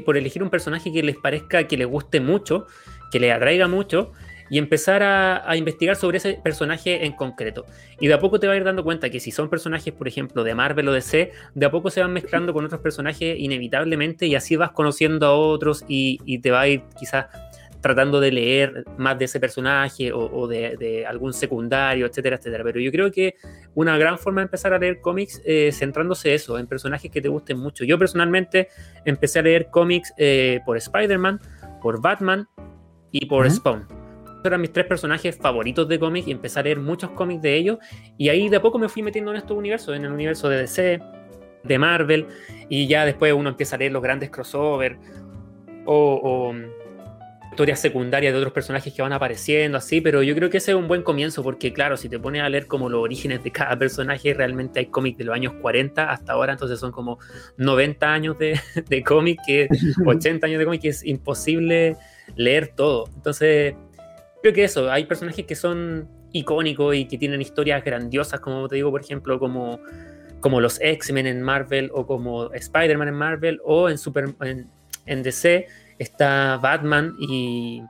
Por 0.05 0.16
elegir 0.16 0.42
un 0.42 0.50
personaje 0.50 0.92
que 0.92 1.03
les 1.03 1.16
parezca 1.16 1.66
que 1.66 1.77
les 1.77 1.87
guste 1.87 2.20
mucho, 2.20 2.66
que 3.11 3.20
les 3.20 3.33
atraiga 3.33 3.68
mucho 3.68 4.12
y 4.50 4.59
empezar 4.59 5.03
a, 5.03 5.57
investigar 5.57 5.96
sobre 5.96 6.18
ese 6.18 6.38
personaje 6.42 7.07
en 7.07 7.12
concreto. 7.12 7.64
Y 8.00 8.09
de 8.09 8.14
a 8.14 8.18
poco 8.18 8.38
te 8.38 8.46
vas 8.46 8.55
a 8.55 8.57
ir 8.59 8.64
dando 8.64 8.85
cuenta 8.85 9.11
que 9.11 9.20
si 9.20 9.31
son 9.31 9.48
personajes, 9.48 9.92
por 9.92 10.07
ejemplo, 10.07 10.44
de 10.44 10.55
Marvel 10.55 10.88
o 10.88 10.92
de 10.92 10.98
DC, 10.98 11.33
de 11.55 11.66
a 11.66 11.70
poco 11.70 11.90
se 11.90 12.00
van 12.00 12.12
mezclando 12.12 12.53
con 12.53 12.64
otros 12.64 12.81
personajes 12.81 13.38
inevitablemente 13.38 14.27
y 14.27 14.35
así 14.35 14.57
vas 14.57 14.72
conociendo 14.72 15.27
a 15.27 15.35
otros 15.35 15.85
y, 15.88 16.20
y 16.24 16.38
te 16.38 16.50
va 16.50 16.62
a 16.62 16.68
ir 16.68 16.83
quizás 16.98 17.27
tratando 17.84 18.18
de 18.18 18.32
leer 18.32 18.82
más 18.96 19.18
de 19.18 19.26
ese 19.26 19.38
personaje 19.38 20.10
o, 20.10 20.48
de, 20.48 21.04
algún 21.06 21.34
secundario, 21.34 22.06
etcétera, 22.06 22.36
etcétera. 22.36 22.64
Pero 22.64 22.80
yo 22.80 22.90
creo 22.90 23.12
que 23.12 23.34
una 23.74 23.98
gran 23.98 24.18
forma 24.18 24.40
de 24.40 24.44
empezar 24.44 24.72
a 24.72 24.78
leer 24.78 25.02
cómics 25.02 25.42
eh, 25.44 25.70
centrándose 25.70 26.32
eso, 26.32 26.58
en 26.58 26.66
personajes 26.66 27.10
que 27.10 27.20
te 27.20 27.28
gusten 27.28 27.58
mucho. 27.58 27.84
Yo 27.84 27.98
personalmente 27.98 28.68
empecé 29.04 29.40
a 29.40 29.42
leer 29.42 29.68
cómics 29.70 30.14
eh, 30.16 30.60
por 30.64 30.78
Spider-Man, 30.78 31.42
por 31.82 32.00
Batman 32.00 32.48
y 33.10 33.26
por 33.26 33.50
Spawn. 33.50 33.82
Esos 33.82 34.44
eran 34.46 34.62
mis 34.62 34.72
tres 34.72 34.86
personajes 34.86 35.36
favoritos 35.36 35.86
de 35.86 35.98
cómics 35.98 36.26
y 36.26 36.30
empecé 36.30 36.60
a 36.60 36.62
leer 36.62 36.80
muchos 36.80 37.10
cómics 37.10 37.42
de 37.42 37.54
ellos. 37.54 37.76
Y 38.16 38.30
ahí 38.30 38.48
de 38.48 38.56
a 38.56 38.62
poco 38.62 38.78
me 38.78 38.88
fui 38.88 39.02
metiendo 39.02 39.30
en 39.30 39.36
estos 39.36 39.58
universos, 39.58 39.94
en 39.94 40.06
el 40.06 40.12
universo 40.12 40.48
de 40.48 40.56
DC, 40.56 41.02
de 41.64 41.78
Marvel, 41.78 42.28
y 42.70 42.86
ya 42.86 43.04
después 43.04 43.34
uno 43.34 43.50
empieza 43.50 43.76
a 43.76 43.78
leer 43.78 43.92
los 43.92 44.02
grandes 44.02 44.30
crossover 44.30 44.96
o 45.84 46.54
historias 47.54 47.78
secundarias 47.78 48.32
de 48.32 48.38
otros 48.38 48.52
personajes 48.52 48.92
que 48.92 49.00
van 49.00 49.12
apareciendo, 49.12 49.78
así, 49.78 50.00
pero 50.00 50.24
yo 50.24 50.34
creo 50.34 50.50
que 50.50 50.56
ese 50.56 50.72
es 50.72 50.76
un 50.76 50.88
buen 50.88 51.02
comienzo, 51.02 51.44
porque 51.44 51.72
claro, 51.72 51.96
si 51.96 52.08
te 52.08 52.18
pones 52.18 52.42
a 52.42 52.48
leer 52.48 52.66
como 52.66 52.88
los 52.88 53.00
orígenes 53.00 53.44
de 53.44 53.52
cada 53.52 53.78
personaje, 53.78 54.34
realmente 54.34 54.80
hay 54.80 54.86
cómics 54.86 55.18
de 55.18 55.24
los 55.24 55.36
años 55.36 55.52
40 55.62 56.10
hasta 56.10 56.32
ahora, 56.32 56.54
entonces 56.54 56.80
son 56.80 56.90
como 56.90 57.20
90 57.56 58.12
años 58.12 58.36
de, 58.38 58.58
de 58.88 59.04
cómic, 59.04 59.38
que 59.46 59.68
80 60.04 60.46
años 60.48 60.58
de 60.58 60.64
cómic, 60.64 60.82
que 60.82 60.88
es 60.88 61.04
imposible 61.04 61.96
leer 62.34 62.72
todo. 62.74 63.04
Entonces, 63.14 63.76
creo 64.42 64.52
que 64.52 64.64
eso, 64.64 64.90
hay 64.90 65.04
personajes 65.04 65.46
que 65.46 65.54
son 65.54 66.08
icónicos 66.32 66.96
y 66.96 67.06
que 67.06 67.18
tienen 67.18 67.40
historias 67.40 67.84
grandiosas, 67.84 68.40
como 68.40 68.66
te 68.66 68.74
digo, 68.74 68.90
por 68.90 69.00
ejemplo, 69.00 69.38
como, 69.38 69.78
como 70.40 70.60
los 70.60 70.80
X-Men 70.80 71.28
en 71.28 71.40
Marvel 71.40 71.88
o 71.94 72.04
como 72.04 72.52
Spider-Man 72.52 73.06
en 73.06 73.14
Marvel 73.14 73.60
o 73.64 73.88
en, 73.88 73.96
Super, 73.96 74.34
en, 74.40 74.66
en 75.06 75.22
DC 75.22 75.68
está 75.98 76.59
Batman 76.59 77.14
y 77.18 77.83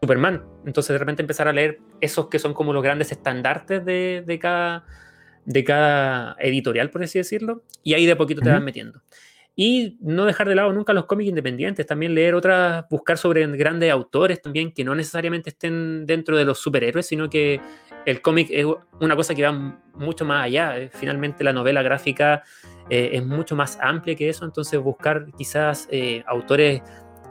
Superman. 0.00 0.44
Entonces 0.66 0.94
de 0.94 0.98
repente 0.98 1.22
empezar 1.22 1.48
a 1.48 1.52
leer 1.52 1.78
esos 2.00 2.28
que 2.28 2.38
son 2.38 2.54
como 2.54 2.72
los 2.72 2.82
grandes 2.82 3.12
estandartes 3.12 3.84
de, 3.84 4.38
cada, 4.40 4.84
de 5.44 5.64
cada 5.64 6.36
editorial, 6.38 6.90
por 6.90 7.02
así 7.02 7.18
decirlo, 7.18 7.62
y 7.82 7.94
ahí 7.94 8.06
de 8.06 8.16
poquito 8.16 8.40
te 8.40 8.50
van 8.50 8.64
metiendo. 8.64 9.02
Y 9.60 9.98
no 10.00 10.24
dejar 10.24 10.48
de 10.48 10.54
lado 10.54 10.72
nunca 10.72 10.92
los 10.92 11.06
cómics 11.06 11.30
independientes, 11.30 11.84
también 11.84 12.14
leer 12.14 12.36
otras, 12.36 12.84
buscar 12.88 13.18
sobre 13.18 13.44
grandes 13.56 13.90
autores 13.90 14.40
también 14.40 14.70
que 14.70 14.84
no 14.84 14.94
necesariamente 14.94 15.50
estén 15.50 16.06
dentro 16.06 16.36
de 16.36 16.44
los 16.44 16.60
superhéroes, 16.60 17.06
sino 17.06 17.28
que 17.28 17.60
el 18.06 18.22
cómic 18.22 18.50
es 18.52 18.66
una 19.00 19.16
cosa 19.16 19.34
que 19.34 19.42
va 19.42 19.80
mucho 19.94 20.24
más 20.24 20.44
allá. 20.44 20.78
Eh, 20.78 20.90
finalmente 20.92 21.42
la 21.42 21.52
novela 21.52 21.82
gráfica 21.82 22.44
eh, 22.88 23.10
es 23.14 23.26
mucho 23.26 23.56
más 23.56 23.80
amplia 23.82 24.14
que 24.14 24.28
eso, 24.28 24.44
entonces 24.44 24.78
buscar 24.78 25.26
quizás 25.36 25.88
eh, 25.90 26.22
autores 26.28 26.80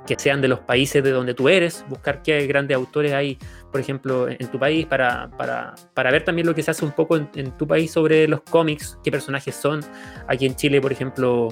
que 0.08 0.16
sean 0.18 0.42
de 0.42 0.48
los 0.48 0.60
países 0.62 1.04
de 1.04 1.12
donde 1.12 1.34
tú 1.34 1.50
eres, 1.50 1.86
buscar 1.90 2.24
qué 2.24 2.48
grandes 2.48 2.76
autores 2.76 3.14
hay, 3.14 3.38
por 3.72 3.82
ejemplo, 3.82 4.28
en, 4.28 4.48
tu 4.48 4.58
país, 4.58 4.86
para, 4.88 5.30
para, 5.38 5.76
para, 5.94 6.10
ver 6.10 6.24
también 6.24 6.48
lo 6.48 6.56
que 6.56 6.64
se 6.64 6.72
hace 6.72 6.86
un 6.86 6.94
poco 6.94 7.18
en, 7.18 7.52
tu 7.58 7.68
país 7.68 7.92
sobre 7.92 8.28
los 8.28 8.42
cómics, 8.42 8.98
qué 9.04 9.12
personajes 9.12 9.54
son. 9.54 9.82
Aquí 10.28 10.46
en 10.46 10.56
Chile, 10.56 10.82
por 10.82 10.92
ejemplo, 10.92 11.50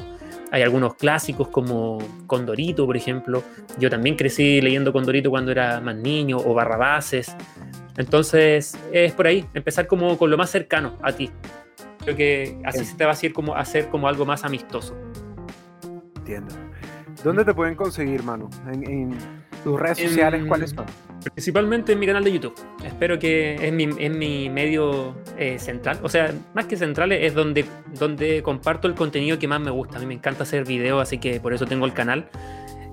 hay 0.51 0.63
algunos 0.63 0.95
clásicos 0.95 1.49
como 1.49 1.99
Condorito, 2.25 2.85
por 2.85 2.95
ejemplo. 2.95 3.43
Yo 3.77 3.89
también 3.89 4.15
crecí 4.15 4.61
leyendo 4.61 4.93
Condorito 4.93 5.29
cuando 5.29 5.51
era 5.51 5.81
más 5.81 5.97
niño, 5.97 6.37
o 6.37 6.53
Barrabases. 6.53 7.35
Entonces, 7.97 8.77
es 8.91 9.11
por 9.11 9.27
ahí, 9.27 9.45
empezar 9.53 9.85
como 9.85 10.17
con 10.17 10.31
lo 10.31 10.37
más 10.37 10.49
cercano 10.49 10.97
a 11.01 11.11
ti. 11.11 11.29
Creo 11.99 12.15
que 12.15 12.57
así 12.63 12.85
se 12.85 12.95
te 12.95 13.03
va 13.03 13.11
a 13.11 13.13
hacer 13.13 13.33
como, 13.33 13.55
hacer 13.55 13.89
como 13.89 14.07
algo 14.07 14.25
más 14.25 14.43
amistoso. 14.45 14.95
Entiendo. 16.17 16.55
¿Dónde 17.23 17.45
te 17.45 17.53
pueden 17.53 17.75
conseguir, 17.75 18.23
Manu? 18.23 18.49
En, 18.67 19.17
tus 19.63 19.79
redes 19.79 19.97
sociales, 19.97 20.43
¿cuáles 20.47 20.69
son? 20.71 20.85
Principalmente 21.33 21.93
en 21.93 21.99
mi 21.99 22.05
canal 22.05 22.23
de 22.23 22.31
YouTube. 22.31 22.53
Espero 22.83 23.17
que 23.17 23.55
es 23.55 23.73
mi, 23.73 23.87
mi 23.87 24.49
medio 24.49 25.15
eh, 25.37 25.57
central. 25.57 25.99
O 26.03 26.09
sea, 26.09 26.31
más 26.53 26.65
que 26.65 26.77
central, 26.77 27.11
es 27.11 27.33
donde, 27.33 27.65
donde 27.97 28.43
comparto 28.43 28.87
el 28.87 28.93
contenido 28.93 29.39
que 29.39 29.47
más 29.47 29.59
me 29.59 29.71
gusta. 29.71 29.97
A 29.97 29.99
mí 29.99 30.05
me 30.05 30.13
encanta 30.13 30.43
hacer 30.43 30.65
videos, 30.65 31.01
así 31.01 31.17
que 31.17 31.39
por 31.39 31.53
eso 31.53 31.65
tengo 31.65 31.85
el 31.85 31.93
canal. 31.93 32.29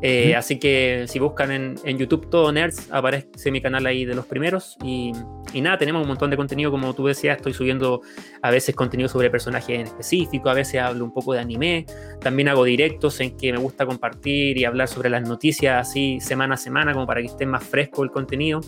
Eh, 0.05 0.35
así 0.35 0.59
que 0.59 1.05
si 1.07 1.21
buscan 1.21 1.53
en, 1.53 1.99
YouTube 1.99 2.29
todo 2.29 2.51
Nerds, 2.51 2.89
aparece 2.91 3.53
mi 3.53 3.61
canal 3.63 3.87
ahí 3.87 4.05
de 4.05 4.15
los 4.17 4.27
primeros. 4.27 4.77
Y, 4.83 5.13
nada, 5.55 5.79
tenemos 5.79 6.03
un 6.03 6.09
montón 6.09 6.29
de 6.29 6.37
contenido, 6.37 6.73
como 6.73 6.93
tú 6.93 7.07
decías, 7.07 7.37
estoy 7.37 7.55
subiendo 7.55 8.03
a 8.43 8.51
veces 8.51 8.75
contenido 8.75 9.09
sobre 9.09 9.31
personajes 9.31 9.79
en 9.79 9.87
específico, 9.87 10.51
a 10.51 10.55
veces 10.55 10.81
hablo 10.81 11.05
un 11.05 11.13
poco 11.13 11.35
de 11.35 11.41
anime, 11.41 11.87
también 12.21 12.49
hago 12.49 12.65
directos 12.65 13.21
en 13.21 13.37
que 13.37 13.53
me 13.53 13.59
gusta 13.59 13.87
compartir 13.87 14.59
y 14.59 14.65
hablar 14.65 14.89
sobre 14.89 15.09
las 15.09 15.23
noticias 15.23 15.89
así 15.89 16.19
semana 16.21 16.55
a 16.55 16.59
semana, 16.59 16.93
como 16.93 17.07
para 17.07 17.21
que 17.21 17.29
esté 17.29 17.47
más 17.47 17.63
fresco 17.63 18.03
el 18.03 18.11
contenido. 18.11 18.61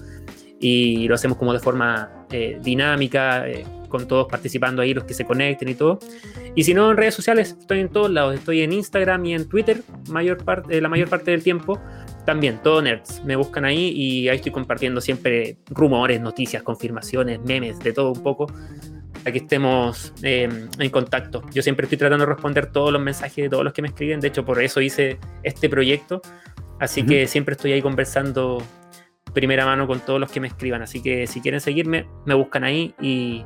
Y 0.61 1.09
lo 1.09 1.16
hacemos 1.16 1.37
como 1.37 1.53
de 1.53 1.59
forma 1.59 2.27
eh, 2.31 2.59
dinámica. 2.62 3.49
Eh, 3.49 3.64
con 3.94 4.09
todos 4.09 4.26
participando 4.26 4.83
ahí, 4.83 4.92
los 4.92 5.04
que 5.04 5.14
se 5.14 5.24
conecten 5.24 5.68
y 5.68 5.76
todo. 5.76 6.00
Y 6.57 6.64
si 6.64 6.74
no, 6.74 6.90
en 6.90 6.96
redes 6.96 7.14
sociales, 7.14 7.57
estoy 7.61 7.78
en 7.78 7.90
todos 7.90 8.11
lados. 8.11 8.35
Estoy 8.35 8.62
en 8.62 8.72
Instagram 8.72 9.24
y 9.24 9.35
en 9.35 9.48
Twitter 9.48 9.83
mayor 10.09 10.44
parte, 10.44 10.80
la 10.80 10.88
mayor 10.88 11.09
parte 11.09 11.30
del 11.30 11.44
tiempo. 11.44 11.80
También, 12.26 12.61
todo 12.61 12.83
nerds. 12.83 13.22
Me 13.24 13.37
buscan 13.37 13.64
ahí 13.64 13.90
y 13.90 14.28
ahí 14.28 14.38
estoy 14.38 14.50
compartiendo 14.50 15.00
siempre 15.00 15.59
rumores, 15.70 16.20
noticias, 16.20 16.64
confirmaciones, 16.64 17.38
memes, 17.44 17.78
de 17.78 17.92
todo 17.92 18.11
un 18.11 18.20
poco. 18.20 18.46
Para 19.12 19.30
que 19.30 19.38
estemos 19.38 20.12
em, 20.22 20.68
en 20.76 20.90
contacto. 20.90 21.44
Yo 21.52 21.62
siempre 21.62 21.85
estoy 21.85 21.96
tratando 21.96 22.26
de 22.26 22.33
responder 22.33 22.66
todos 22.72 22.92
los 22.92 23.00
mensajes 23.00 23.44
de 23.44 23.48
todos 23.48 23.62
los 23.62 23.72
que 23.72 23.83
me 23.83 23.88
escriben. 23.88 24.18
De 24.18 24.26
hecho, 24.26 24.44
por 24.44 24.61
eso 24.61 24.80
hice 24.80 25.20
este 25.44 25.68
proyecto. 25.68 26.20
Así 26.80 27.07
que 27.07 27.28
siempre 27.28 27.52
estoy 27.52 27.70
ahí 27.70 27.80
conversando 27.80 28.61
primera 29.33 29.64
mano 29.66 29.87
con 29.87 30.00
todos 30.00 30.18
los 30.18 30.33
que 30.33 30.40
me 30.40 30.48
escriban. 30.48 30.83
Así 30.83 31.00
que 31.00 31.28
si 31.28 31.40
quieren 31.40 31.61
seguirme, 31.61 32.09
me 32.24 32.35
buscan 32.35 32.64
ahí 32.64 32.92
y 33.00 33.44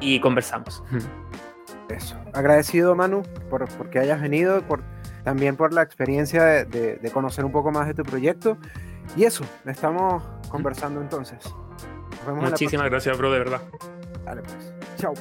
y 0.00 0.20
conversamos. 0.20 0.82
Eso. 1.88 2.16
Agradecido, 2.32 2.94
Manu, 2.94 3.22
por, 3.50 3.68
que 3.90 3.98
hayas 3.98 4.20
venido, 4.20 4.62
por, 4.62 4.82
también 5.22 5.56
por 5.56 5.72
la 5.72 5.82
experiencia 5.82 6.64
de, 6.64 7.10
conocer 7.12 7.44
un 7.44 7.52
poco 7.52 7.70
más 7.70 7.86
de 7.86 7.94
tu 7.94 8.02
proyecto. 8.02 8.56
Y 9.16 9.24
eso, 9.24 9.44
estamos 9.66 10.22
conversando 10.48 11.02
entonces. 11.02 11.38
Muchísimas 12.26 12.88
gracias, 12.88 13.18
bro, 13.18 13.30
de 13.30 13.38
verdad. 13.38 13.60
Dale, 14.24 14.40
pues. 14.40 14.72
Chao. 14.96 15.12